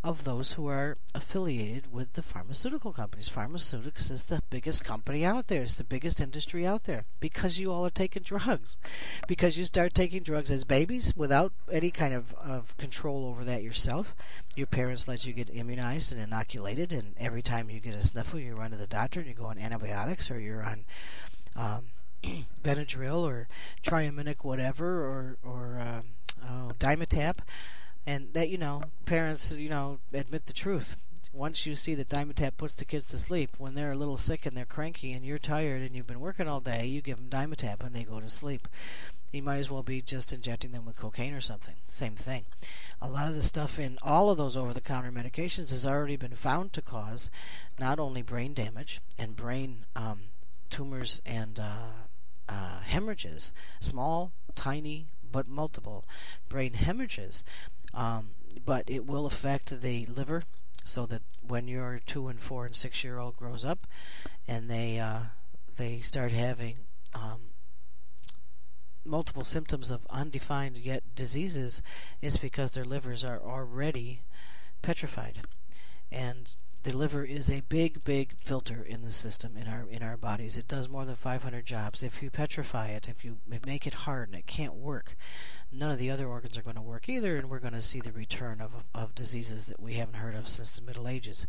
of 0.02 0.24
those 0.24 0.54
who 0.54 0.68
are 0.68 0.96
affiliated 1.14 1.92
with 1.92 2.14
the 2.14 2.22
pharmaceutical 2.22 2.94
companies. 2.94 3.30
Pharmaceuticals 3.30 4.10
is 4.10 4.28
the 4.28 4.42
biggest 4.50 4.86
company 4.86 5.26
out 5.26 5.48
there. 5.48 5.64
It's 5.64 5.78
the 5.78 5.84
biggest 5.84 6.22
industry 6.22 6.66
out 6.66 6.84
there 6.84 7.04
because 7.20 7.60
you 7.60 7.72
all 7.72 7.86
are 7.86 7.90
taking 7.90 8.24
drugs. 8.24 8.78
Because 9.28 9.58
you 9.58 9.66
start 9.66 9.94
taking 9.94 10.24
drugs 10.24 10.52
as 10.52 10.64
babies 10.64 11.14
without 11.18 11.52
any 11.70 11.92
kind 11.92 12.14
of, 12.14 12.34
of 12.36 12.78
control 12.78 13.26
over 13.26 13.44
that 13.44 13.62
yourself. 13.62 14.16
Your 14.56 14.68
parents 14.68 15.08
let 15.08 15.26
you 15.26 15.34
get 15.34 15.54
immunized 15.54 16.14
and 16.14 16.22
inoculated, 16.22 16.94
and 16.94 17.14
every 17.18 17.42
time 17.42 17.70
you 17.70 17.82
get 17.82 17.94
a 17.94 18.04
sniffle, 18.04 18.40
you 18.40 18.56
run 18.56 18.72
to 18.72 18.78
the 18.78 18.88
doctor 18.88 19.20
and 19.20 19.28
you 19.28 19.36
go 19.36 19.46
on 19.46 19.60
antibiotics 19.60 20.32
or 20.32 20.40
you're 20.40 20.64
on. 20.64 20.86
Um, 21.58 21.88
Benadryl 22.64 23.22
or 23.22 23.48
Triaminic, 23.84 24.44
whatever, 24.44 25.02
or 25.02 25.38
or 25.44 25.80
um, 25.80 26.04
oh, 26.44 26.72
Dimetapp 26.80 27.38
and 28.10 28.34
that 28.34 28.50
you 28.50 28.58
know 28.58 28.84
parents 29.06 29.56
you 29.56 29.70
know 29.70 30.00
admit 30.14 30.46
the 30.46 30.54
truth. 30.54 30.98
Once 31.32 31.68
you 31.68 31.76
see 31.76 31.94
that 31.94 32.10
Dimetapp 32.10 32.58
puts 32.58 32.74
the 32.74 32.86
kids 32.86 33.06
to 33.06 33.20
sleep 33.20 33.52
when 33.60 33.76
they're 33.76 33.92
a 33.92 33.98
little 33.98 34.18
sick 34.18 34.48
and 34.48 34.58
they're 34.58 34.66
cranky 34.66 35.14
and 35.14 35.24
you're 35.24 35.38
tired 35.38 35.84
and 35.84 35.96
you've 35.96 36.08
been 36.08 36.20
working 36.20 36.48
all 36.48 36.60
day 36.60 36.88
you 36.88 37.02
give 37.02 37.18
them 37.18 37.30
Dimetapp 37.30 37.82
and 37.86 37.94
they 37.94 38.04
go 38.04 38.20
to 38.20 38.30
sleep. 38.30 38.68
You 39.32 39.44
might 39.44 39.58
as 39.58 39.70
well 39.70 39.84
be 39.84 40.02
just 40.02 40.34
injecting 40.34 40.72
them 40.72 40.86
with 40.86 40.98
cocaine 40.98 41.36
or 41.36 41.42
something. 41.42 41.76
Same 41.86 42.16
thing. 42.16 42.46
A 43.00 43.08
lot 43.08 43.30
of 43.30 43.36
the 43.36 43.44
stuff 43.44 43.78
in 43.78 44.00
all 44.02 44.32
of 44.32 44.40
those 44.40 44.58
over-the-counter 44.58 45.12
medications 45.12 45.70
has 45.70 45.86
already 45.86 46.16
been 46.16 46.36
found 46.36 46.74
to 46.74 46.82
cause 46.82 47.30
not 47.80 48.00
only 48.00 48.24
brain 48.24 48.56
damage 48.56 49.00
and 49.20 49.36
brain 49.36 49.86
um, 49.96 50.22
tumors 50.72 51.22
and 51.28 51.60
uh, 51.60 52.08
uh, 52.50 52.82
hemorrhages 52.82 53.54
small 53.80 54.32
tiny 54.56 55.08
but 55.32 55.48
multiple 55.48 56.06
brain 56.50 56.74
hemorrhages. 56.74 57.44
Um, 57.94 58.32
but 58.66 58.84
it 58.88 59.06
will 59.06 59.26
affect 59.26 59.82
the 59.82 60.06
liver 60.08 60.44
so 60.84 61.06
that 61.06 61.22
when 61.48 61.68
your 61.68 62.02
two 62.06 62.28
and 62.28 62.40
four 62.40 62.66
and 62.66 62.76
six 62.76 63.04
year 63.04 63.20
old 63.20 63.38
grows 63.38 63.64
up 63.64 63.88
and 64.48 64.70
they 64.70 65.00
uh, 65.00 65.20
they 65.78 66.00
start 66.00 66.32
having 66.32 66.78
um, 67.14 67.50
multiple 69.06 69.44
symptoms 69.44 69.92
of 69.92 70.06
undefined 70.10 70.78
yet 70.78 71.04
diseases, 71.16 71.82
it's 72.22 72.38
because 72.38 72.72
their 72.72 72.86
livers 72.86 73.24
are 73.24 73.40
already 73.42 74.22
petrified, 74.82 75.40
and 76.12 76.56
the 76.84 76.96
liver 76.96 77.26
is 77.26 77.50
a 77.50 77.62
big, 77.62 78.04
big 78.04 78.36
filter 78.38 78.84
in 78.84 79.02
the 79.02 79.12
system 79.12 79.58
in 79.58 79.68
our 79.68 79.86
in 79.90 80.02
our 80.02 80.16
bodies. 80.16 80.56
It 80.56 80.68
does 80.68 80.88
more 80.88 81.06
than 81.06 81.16
500 81.16 81.66
jobs. 81.66 82.02
If 82.02 82.24
you 82.24 82.30
petrify 82.30 82.88
it, 82.88 83.10
if 83.10 83.26
you 83.26 83.40
make 83.66 83.86
it 83.86 83.94
hard 84.06 84.30
and 84.30 84.38
it 84.38 84.48
can't 84.48 84.76
work, 84.76 85.16
none 85.72 85.92
of 85.92 85.98
the 85.98 86.10
other 86.10 86.28
organs 86.28 86.58
are 86.58 86.62
going 86.62 86.76
to 86.76 86.82
work 86.82 87.10
either, 87.10 87.38
and 87.38 87.50
we're 87.50 87.60
going 87.60 87.74
to 87.74 87.82
see 87.82 88.00
the 88.00 88.14
return 88.14 88.62
of 88.62 88.86
of 88.96 89.14
diseases 89.16 89.68
that 89.68 89.82
we 89.82 89.94
haven't 89.96 90.16
heard 90.16 90.36
of 90.36 90.48
since 90.48 90.76
the 90.76 90.86
Middle 90.86 91.08
Ages. 91.08 91.48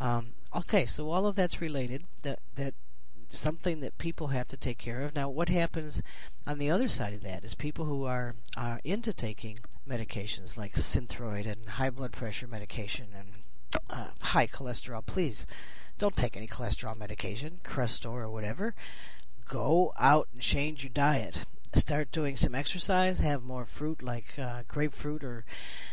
Um, 0.00 0.34
okay, 0.54 0.86
so 0.86 1.10
all 1.10 1.26
of 1.26 1.36
that's 1.36 1.60
related. 1.60 2.04
That 2.22 2.38
that 2.54 2.74
something 3.28 3.80
that 3.80 3.98
people 3.98 4.28
have 4.28 4.46
to 4.48 4.56
take 4.56 4.78
care 4.78 5.00
of. 5.00 5.14
Now, 5.14 5.28
what 5.28 5.48
happens 5.48 6.02
on 6.46 6.58
the 6.58 6.70
other 6.70 6.88
side 6.88 7.14
of 7.14 7.22
that 7.22 7.44
is 7.44 7.54
people 7.54 7.86
who 7.86 8.04
are 8.04 8.36
are 8.56 8.80
into 8.84 9.12
taking 9.12 9.58
medications 9.88 10.56
like 10.56 10.74
Synthroid 10.74 11.50
and 11.50 11.68
high 11.68 11.90
blood 11.90 12.12
pressure 12.12 12.46
medication 12.46 13.08
and 13.16 13.41
uh, 13.90 14.08
high 14.20 14.46
cholesterol, 14.46 15.04
please 15.04 15.46
don't 15.98 16.16
take 16.16 16.36
any 16.36 16.48
cholesterol 16.48 16.98
medication, 16.98 17.60
Crestor 17.64 18.06
or 18.06 18.30
whatever. 18.30 18.74
Go 19.48 19.92
out 19.98 20.28
and 20.32 20.42
change 20.42 20.82
your 20.82 20.90
diet. 20.92 21.44
Start 21.74 22.12
doing 22.12 22.36
some 22.36 22.54
exercise. 22.54 23.20
Have 23.20 23.42
more 23.42 23.64
fruit, 23.64 24.02
like 24.02 24.38
uh, 24.38 24.62
grapefruit 24.68 25.24
or 25.24 25.44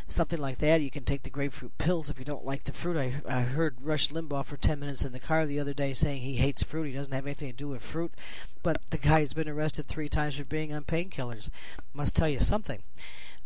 something 0.09 0.39
like 0.39 0.57
that. 0.57 0.81
You 0.81 0.89
can 0.89 1.03
take 1.03 1.23
the 1.23 1.29
grapefruit 1.29 1.77
pills 1.77 2.09
if 2.09 2.19
you 2.19 2.25
don't 2.25 2.45
like 2.45 2.65
the 2.65 2.73
fruit. 2.73 2.97
I, 2.97 3.21
I 3.27 3.41
heard 3.41 3.77
Rush 3.81 4.09
Limbaugh 4.09 4.45
for 4.45 4.57
10 4.57 4.79
minutes 4.79 5.05
in 5.05 5.13
the 5.13 5.19
car 5.19 5.45
the 5.45 5.59
other 5.59 5.73
day 5.73 5.93
saying 5.93 6.21
he 6.21 6.35
hates 6.35 6.63
fruit. 6.63 6.85
He 6.85 6.93
doesn't 6.93 7.13
have 7.13 7.25
anything 7.25 7.49
to 7.49 7.55
do 7.55 7.69
with 7.69 7.81
fruit. 7.81 8.13
But 8.61 8.81
the 8.89 8.97
guy's 8.97 9.33
been 9.33 9.47
arrested 9.47 9.87
three 9.87 10.09
times 10.09 10.37
for 10.37 10.43
being 10.43 10.73
on 10.73 10.83
painkillers. 10.83 11.49
Must 11.93 12.15
tell 12.15 12.29
you 12.29 12.39
something. 12.39 12.83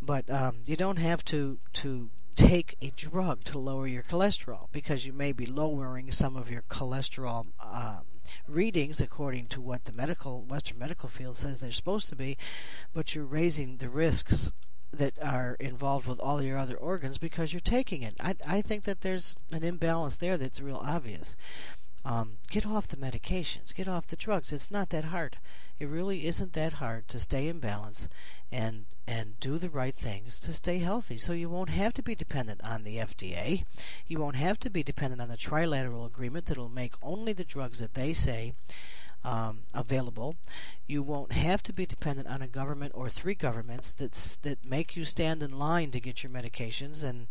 But 0.02 0.28
um, 0.28 0.56
you 0.66 0.76
don't 0.76 0.98
have 0.98 1.24
to 1.26 1.58
to 1.74 2.10
take 2.34 2.76
a 2.82 2.90
drug 2.90 3.44
to 3.44 3.58
lower 3.58 3.86
your 3.86 4.02
cholesterol 4.02 4.68
because 4.72 5.06
you 5.06 5.12
may 5.12 5.32
be 5.32 5.46
lowering 5.46 6.10
some 6.10 6.36
of 6.36 6.50
your 6.50 6.62
cholesterol 6.62 7.46
um, 7.62 8.02
readings 8.48 9.00
according 9.00 9.46
to 9.46 9.60
what 9.60 9.84
the 9.84 9.92
medical 9.92 10.42
Western 10.42 10.78
medical 10.78 11.08
field 11.08 11.36
says 11.36 11.60
they're 11.60 11.72
supposed 11.72 12.08
to 12.08 12.16
be, 12.16 12.36
but 12.92 13.14
you're 13.14 13.24
raising 13.24 13.76
the 13.76 13.88
risks 13.88 14.52
that 14.92 15.14
are 15.22 15.56
involved 15.60 16.06
with 16.06 16.20
all 16.20 16.42
your 16.42 16.56
other 16.58 16.76
organs 16.76 17.18
because 17.18 17.52
you're 17.52 17.60
taking 17.60 18.02
it. 18.02 18.14
I, 18.20 18.34
I 18.46 18.60
think 18.60 18.84
that 18.84 19.00
there's 19.00 19.36
an 19.52 19.64
imbalance 19.64 20.16
there 20.16 20.36
that's 20.36 20.60
real 20.60 20.82
obvious. 20.84 21.36
Um, 22.04 22.36
get 22.50 22.66
off 22.66 22.86
the 22.86 22.96
medications, 22.96 23.74
get 23.74 23.88
off 23.88 24.06
the 24.06 24.16
drugs. 24.16 24.52
It's 24.52 24.70
not 24.70 24.90
that 24.90 25.06
hard. 25.06 25.38
It 25.78 25.88
really 25.88 26.26
isn't 26.26 26.52
that 26.52 26.74
hard 26.74 27.08
to 27.08 27.18
stay 27.18 27.48
in 27.48 27.58
balance 27.60 28.08
and 28.52 28.84
and 29.06 29.38
do 29.40 29.58
the 29.58 29.68
right 29.68 29.94
things 29.94 30.40
to 30.40 30.52
stay 30.52 30.78
healthy. 30.78 31.18
So 31.18 31.32
you 31.32 31.48
won't 31.48 31.70
have 31.70 31.92
to 31.94 32.02
be 32.02 32.14
dependent 32.14 32.60
on 32.64 32.84
the 32.84 32.96
FDA. 32.96 33.64
You 34.06 34.18
won't 34.18 34.36
have 34.36 34.58
to 34.60 34.70
be 34.70 34.82
dependent 34.82 35.20
on 35.20 35.28
the 35.28 35.36
trilateral 35.36 36.06
agreement 36.06 36.46
that'll 36.46 36.68
make 36.68 36.94
only 37.02 37.32
the 37.32 37.44
drugs 37.44 37.80
that 37.80 37.94
they 37.94 38.12
say 38.12 38.54
um, 39.24 39.60
available. 39.72 40.36
You 40.86 41.02
won't 41.02 41.32
have 41.32 41.62
to 41.64 41.72
be 41.72 41.86
dependent 41.86 42.28
on 42.28 42.42
a 42.42 42.48
government 42.48 42.92
or 42.94 43.08
three 43.08 43.34
governments 43.34 43.92
that 43.92 44.12
that 44.42 44.64
make 44.64 44.96
you 44.96 45.04
stand 45.04 45.42
in 45.42 45.58
line 45.58 45.90
to 45.92 46.00
get 46.00 46.22
your 46.22 46.30
medications 46.30 47.02
and 47.02 47.26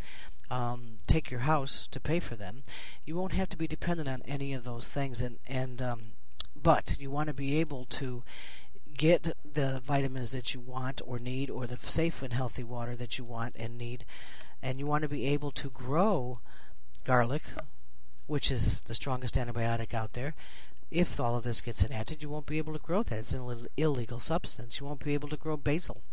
um, 0.50 0.98
take 1.08 1.32
your 1.32 1.42
house 1.42 1.88
to 1.92 2.00
pay 2.00 2.20
for 2.20 2.36
them. 2.36 2.64
You 3.06 3.16
won't 3.16 3.34
have 3.34 3.50
to 3.50 3.58
be 3.58 3.68
dependent 3.68 4.10
on 4.10 4.24
any 4.28 4.54
of 4.54 4.64
those 4.64 4.90
things, 4.90 5.22
and 5.22 5.38
and 5.48 5.82
um, 5.82 6.02
but 6.56 6.98
you 7.00 7.12
want 7.12 7.28
to 7.28 7.34
be 7.34 7.60
able 7.60 7.86
to 7.86 8.24
get 8.96 9.34
the 9.54 9.82
vitamins 9.84 10.32
that 10.32 10.54
you 10.54 10.60
want 10.60 11.02
or 11.06 11.20
need, 11.20 11.50
or 11.50 11.68
the 11.68 11.78
safe 11.78 12.22
and 12.22 12.34
healthy 12.34 12.64
water 12.64 12.96
that 12.96 13.18
you 13.18 13.24
want 13.24 13.56
and 13.58 13.78
need, 13.78 14.06
and 14.62 14.80
you 14.80 14.86
want 14.86 15.04
to 15.04 15.10
be 15.10 15.28
able 15.28 15.52
to 15.52 15.70
grow 15.70 16.40
garlic, 17.04 17.44
which 18.28 18.50
is 18.52 18.82
the 18.82 18.96
strongest 18.96 19.36
antibiotic 19.36 19.94
out 19.94 20.14
there. 20.14 20.34
If 20.90 21.20
all 21.20 21.36
of 21.36 21.44
this 21.44 21.60
gets 21.60 21.84
enacted, 21.84 22.22
you 22.22 22.30
won't 22.30 22.46
be 22.46 22.60
able 22.60 22.74
to 22.74 22.80
grow 22.80 23.02
that. 23.02 23.18
It's 23.18 23.34
an 23.34 23.68
illegal 23.78 24.20
substance. 24.20 24.80
You 24.80 24.86
won't 24.86 25.04
be 25.04 25.16
able 25.16 25.30
to 25.30 25.38
grow 25.38 25.58
basil 25.58 26.04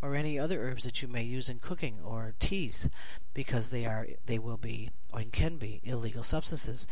or 0.00 0.14
any 0.14 0.38
other 0.38 0.62
herbs 0.62 0.84
that 0.84 1.02
you 1.02 1.08
may 1.08 1.24
use 1.24 1.48
in 1.48 1.58
cooking 1.58 1.98
or 2.04 2.34
teas 2.38 2.88
because 3.34 3.70
they 3.70 3.84
are 3.84 4.06
they 4.26 4.38
will 4.38 4.56
be 4.56 4.90
and 5.12 5.32
can 5.32 5.56
be 5.56 5.80
illegal 5.82 6.22
substances. 6.22 6.86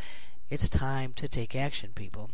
It's 0.49 0.67
time 0.67 1.13
to 1.13 1.29
take 1.29 1.55
action, 1.55 1.91
people 1.95 2.31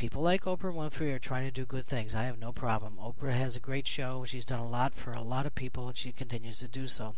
people 0.00 0.22
like 0.22 0.44
Oprah 0.44 0.72
Winfrey 0.72 1.14
are 1.14 1.18
trying 1.18 1.44
to 1.44 1.50
do 1.50 1.66
good 1.66 1.84
things. 1.84 2.14
I 2.14 2.22
have 2.22 2.38
no 2.38 2.52
problem. 2.52 2.96
Oprah 2.98 3.32
has 3.32 3.54
a 3.54 3.60
great 3.60 3.86
show. 3.86 4.24
She's 4.24 4.46
done 4.46 4.58
a 4.58 4.66
lot 4.66 4.94
for 4.94 5.12
a 5.12 5.20
lot 5.20 5.44
of 5.44 5.54
people, 5.54 5.88
and 5.88 5.96
she 5.96 6.10
continues 6.10 6.60
to 6.60 6.68
do 6.68 6.86
so. 6.86 7.16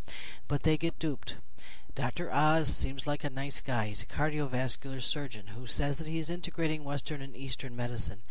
But 0.49 0.65
they 0.65 0.77
get 0.77 0.99
duped. 0.99 1.37
Dr. 1.95 2.29
Oz 2.33 2.75
seems 2.75 3.07
like 3.07 3.23
a 3.23 3.31
nice 3.31 3.61
guy. 3.61 3.87
He's 3.87 4.03
a 4.03 4.07
cardiovascular 4.07 5.01
surgeon 5.01 5.47
who 5.55 5.65
says 5.65 5.99
that 5.99 6.09
he 6.09 6.19
is 6.19 6.29
integrating 6.29 6.83
Western 6.83 7.23
and 7.23 7.37
Eastern 7.37 7.77
medicine. 7.77 8.23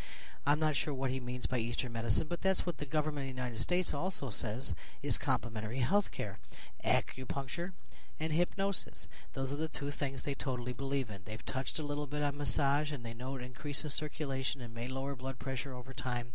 I'm 0.46 0.60
not 0.60 0.76
sure 0.76 0.94
what 0.94 1.12
he 1.12 1.22
means 1.22 1.46
by 1.46 1.60
Eastern 1.60 1.94
medicine, 1.94 2.28
but 2.28 2.42
that's 2.42 2.66
what 2.66 2.80
the 2.80 2.86
government 2.86 3.30
of 3.30 3.34
the 3.34 3.42
United 3.42 3.60
States 3.60 3.94
also 3.94 4.30
says 4.30 4.76
is 5.02 5.18
complementary 5.18 5.78
health 5.78 6.12
care. 6.12 6.40
Acupuncture, 6.84 7.72
and 8.20 8.34
hypnosis. 8.34 9.08
Those 9.34 9.52
are 9.52 9.58
the 9.58 9.68
two 9.68 9.92
things 9.92 10.24
they 10.24 10.34
totally 10.34 10.74
believe 10.74 11.10
in. 11.10 11.22
They've 11.26 11.46
touched 11.46 11.80
a 11.80 11.84
little 11.84 12.08
bit 12.08 12.24
on 12.24 12.38
massage, 12.38 12.92
and 12.92 13.06
they 13.06 13.14
know 13.14 13.36
it 13.36 13.42
increases 13.42 13.94
circulation 13.94 14.62
and 14.62 14.74
may 14.74 14.88
lower 14.88 15.16
blood 15.16 15.40
pressure 15.40 15.74
over 15.74 15.94
time. 15.94 16.34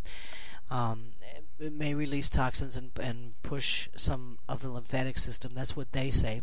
Um, 0.69 1.11
it 1.59 1.71
may 1.71 1.93
release 1.93 2.29
toxins 2.29 2.75
and, 2.75 2.91
and 3.01 3.41
push 3.41 3.87
some 3.95 4.37
of 4.49 4.61
the 4.61 4.69
lymphatic 4.69 5.17
system. 5.17 5.53
That's 5.55 5.75
what 5.75 5.93
they 5.93 6.09
say 6.09 6.41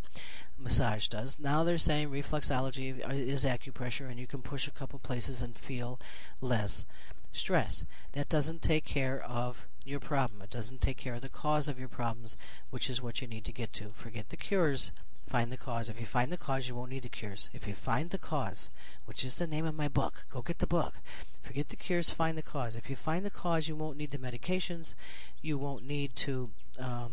massage 0.59 1.09
does. 1.09 1.39
Now 1.39 1.63
they're 1.63 1.79
saying 1.79 2.11
reflexology 2.11 2.99
is 3.11 3.45
acupressure, 3.45 4.09
and 4.11 4.19
you 4.19 4.27
can 4.27 4.43
push 4.43 4.67
a 4.67 4.73
couple 4.73 4.99
places 4.99 5.43
and 5.43 5.57
feel 5.57 6.01
less 6.41 6.85
stress. 7.33 7.85
That 8.13 8.29
doesn't 8.29 8.63
take 8.63 8.85
care 8.85 9.23
of 9.23 9.67
your 9.85 10.01
problem. 10.01 10.41
It 10.41 10.51
doesn't 10.51 10.81
take 10.81 10.97
care 10.97 11.15
of 11.15 11.21
the 11.21 11.29
cause 11.29 11.69
of 11.69 11.79
your 11.79 11.89
problems, 11.89 12.37
which 12.71 12.89
is 12.89 13.03
what 13.03 13.21
you 13.21 13.29
need 13.29 13.45
to 13.45 13.53
get 13.53 13.73
to. 13.75 13.91
Forget 13.95 14.31
the 14.31 14.37
cures 14.37 14.91
find 15.27 15.53
the 15.53 15.57
cause. 15.57 15.89
If 15.89 16.01
you 16.01 16.07
find 16.07 16.33
the 16.33 16.37
cause, 16.37 16.69
you 16.69 16.75
won't 16.75 16.91
need 16.91 17.03
the 17.03 17.09
cures. 17.09 17.51
If 17.53 17.67
you 17.67 17.75
find 17.75 18.11
the 18.11 18.19
cause, 18.19 18.71
which 19.07 19.25
is 19.25 19.37
the 19.37 19.47
name 19.47 19.67
of 19.67 19.75
my 19.75 19.89
book, 19.89 20.27
go 20.31 20.43
get 20.43 20.59
the 20.59 20.67
book. 20.67 20.95
Forget 21.43 21.69
the 21.69 21.77
cures, 21.77 22.11
find 22.11 22.39
the 22.39 22.43
cause. 22.43 22.77
If 22.77 22.89
you 22.89 22.97
find 22.97 23.25
the 23.25 23.31
cause, 23.31 23.69
you 23.69 23.77
won't 23.77 23.99
need 23.99 24.11
the 24.11 24.19
medications. 24.19 24.95
You 25.43 25.59
won't 25.59 25.87
need 25.87 26.15
to 26.17 26.51
um, 26.79 27.13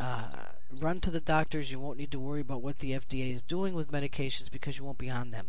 uh, 0.00 0.28
run 0.70 1.00
to 1.00 1.10
the 1.10 1.20
doctors. 1.20 1.70
You 1.70 1.80
won't 1.80 1.98
need 1.98 2.10
to 2.12 2.18
worry 2.18 2.40
about 2.40 2.62
what 2.62 2.78
the 2.78 2.92
FDA 2.92 3.32
is 3.32 3.42
doing 3.42 3.74
with 3.74 3.92
medications 3.92 4.50
because 4.50 4.78
you 4.78 4.84
won't 4.84 4.98
be 4.98 5.10
on 5.10 5.30
them. 5.30 5.48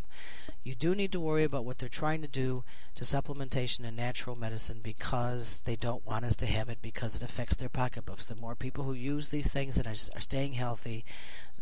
You 0.63 0.75
do 0.75 0.93
need 0.93 1.12
to 1.13 1.19
worry 1.19 1.43
about 1.43 1.65
what 1.65 1.77
they're 1.77 1.89
trying 1.89 2.21
to 2.21 2.27
do 2.27 2.63
to 2.95 3.03
supplementation 3.03 3.86
and 3.86 3.95
natural 3.95 4.36
medicine 4.36 4.82
because 4.84 5.62
they 5.62 5.75
don't 5.75 6.06
want 6.06 6.25
us 6.25 6.36
to 6.38 6.45
have 6.45 6.67
it 6.69 6.80
because 6.82 7.15
it 7.15 7.23
affects 7.23 7.56
their 7.56 7.69
pocketbooks. 7.69 8.25
The 8.25 8.36
more 8.36 8.56
people 8.56 8.84
who 8.84 8.93
use 8.93 9.30
these 9.30 9.47
things 9.47 9.77
and 9.77 9.88
are, 9.88 9.91
are 10.15 10.21
staying 10.21 10.53
healthy, 10.53 11.06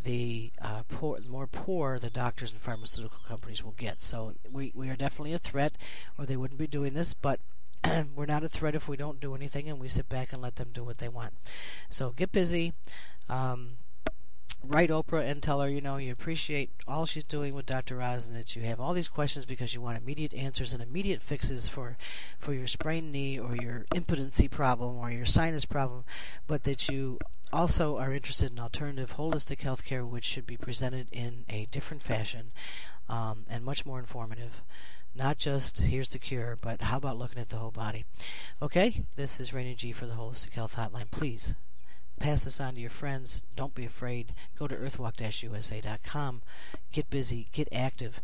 the 0.03 0.51
uh, 0.61 0.83
poor, 0.87 1.19
the 1.19 1.29
more 1.29 1.47
poor 1.47 1.99
the 1.99 2.09
doctors 2.09 2.51
and 2.51 2.61
pharmaceutical 2.61 3.19
companies 3.27 3.63
will 3.63 3.75
get. 3.77 4.01
So 4.01 4.33
we, 4.51 4.71
we 4.75 4.89
are 4.89 4.95
definitely 4.95 5.33
a 5.33 5.39
threat, 5.39 5.77
or 6.17 6.25
they 6.25 6.37
wouldn't 6.37 6.59
be 6.59 6.67
doing 6.67 6.93
this. 6.93 7.13
But 7.13 7.39
we're 8.15 8.25
not 8.25 8.43
a 8.43 8.49
threat 8.49 8.75
if 8.75 8.87
we 8.87 8.97
don't 8.97 9.19
do 9.19 9.35
anything 9.35 9.67
and 9.69 9.79
we 9.79 9.87
sit 9.87 10.09
back 10.09 10.33
and 10.33 10.41
let 10.41 10.55
them 10.55 10.69
do 10.73 10.83
what 10.83 10.99
they 10.99 11.09
want. 11.09 11.33
So 11.89 12.11
get 12.11 12.31
busy. 12.31 12.73
Um, 13.29 13.77
write 14.67 14.89
Oprah 14.89 15.29
and 15.29 15.41
tell 15.41 15.61
her, 15.61 15.69
you 15.69 15.81
know, 15.81 15.97
you 15.97 16.11
appreciate 16.11 16.71
all 16.87 17.05
she's 17.05 17.23
doing 17.23 17.53
with 17.53 17.65
Dr. 17.65 18.01
Oz 18.01 18.25
and 18.25 18.35
that 18.35 18.55
you 18.55 18.63
have 18.63 18.79
all 18.79 18.93
these 18.93 19.07
questions 19.07 19.45
because 19.45 19.73
you 19.73 19.81
want 19.81 19.97
immediate 19.97 20.33
answers 20.33 20.73
and 20.73 20.81
immediate 20.81 21.21
fixes 21.21 21.69
for, 21.69 21.97
for 22.39 22.53
your 22.53 22.67
sprained 22.67 23.11
knee 23.11 23.39
or 23.39 23.55
your 23.55 23.85
impotency 23.93 24.47
problem 24.47 24.97
or 24.97 25.11
your 25.11 25.25
sinus 25.25 25.65
problem, 25.65 26.03
but 26.47 26.63
that 26.63 26.89
you 26.89 27.19
also 27.53 27.97
are 27.97 28.13
interested 28.13 28.51
in 28.51 28.59
alternative 28.59 29.15
holistic 29.17 29.61
health 29.61 29.85
care, 29.85 30.05
which 30.05 30.25
should 30.25 30.45
be 30.45 30.57
presented 30.57 31.07
in 31.11 31.45
a 31.49 31.67
different 31.71 32.01
fashion 32.01 32.51
um, 33.07 33.45
and 33.49 33.63
much 33.63 33.85
more 33.85 33.99
informative. 33.99 34.61
Not 35.17 35.37
just 35.37 35.79
here's 35.79 36.09
the 36.09 36.19
cure, 36.19 36.57
but 36.59 36.81
how 36.81 36.97
about 36.97 37.17
looking 37.17 37.39
at 37.39 37.49
the 37.49 37.57
whole 37.57 37.71
body? 37.71 38.03
Okay, 38.61 39.05
this 39.15 39.39
is 39.39 39.53
Rainy 39.53 39.73
G 39.73 39.93
for 39.93 40.05
the 40.05 40.15
Holistic 40.15 40.53
Health 40.53 40.75
Hotline. 40.75 41.09
Please 41.09 41.55
pass 42.19 42.43
this 42.43 42.59
on 42.59 42.75
to 42.75 42.81
your 42.81 42.89
friends. 42.89 43.43
Don't 43.55 43.75
be 43.75 43.85
afraid. 43.85 44.33
Go 44.57 44.67
to 44.67 44.75
earthwalk-usa.com. 44.75 46.41
Get 46.91 47.09
busy. 47.09 47.47
Get 47.51 47.67
active. 47.71 48.21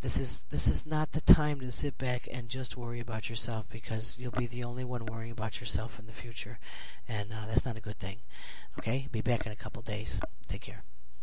This 0.00 0.18
is 0.18 0.44
this 0.50 0.66
is 0.66 0.84
not 0.84 1.12
the 1.12 1.20
time 1.20 1.60
to 1.60 1.70
sit 1.70 1.96
back 1.96 2.26
and 2.32 2.48
just 2.48 2.76
worry 2.76 2.98
about 2.98 3.30
yourself 3.30 3.68
because 3.70 4.18
you'll 4.18 4.32
be 4.32 4.48
the 4.48 4.64
only 4.64 4.84
one 4.84 5.06
worrying 5.06 5.30
about 5.30 5.60
yourself 5.60 5.96
in 6.00 6.06
the 6.06 6.12
future, 6.12 6.58
and 7.08 7.32
uh, 7.32 7.46
that's 7.46 7.64
not 7.64 7.76
a 7.76 7.80
good 7.80 8.00
thing. 8.00 8.16
Okay, 8.76 9.06
be 9.12 9.20
back 9.20 9.46
in 9.46 9.52
a 9.52 9.56
couple 9.56 9.80
days. 9.80 10.20
Take 10.48 10.62
care. 10.62 10.82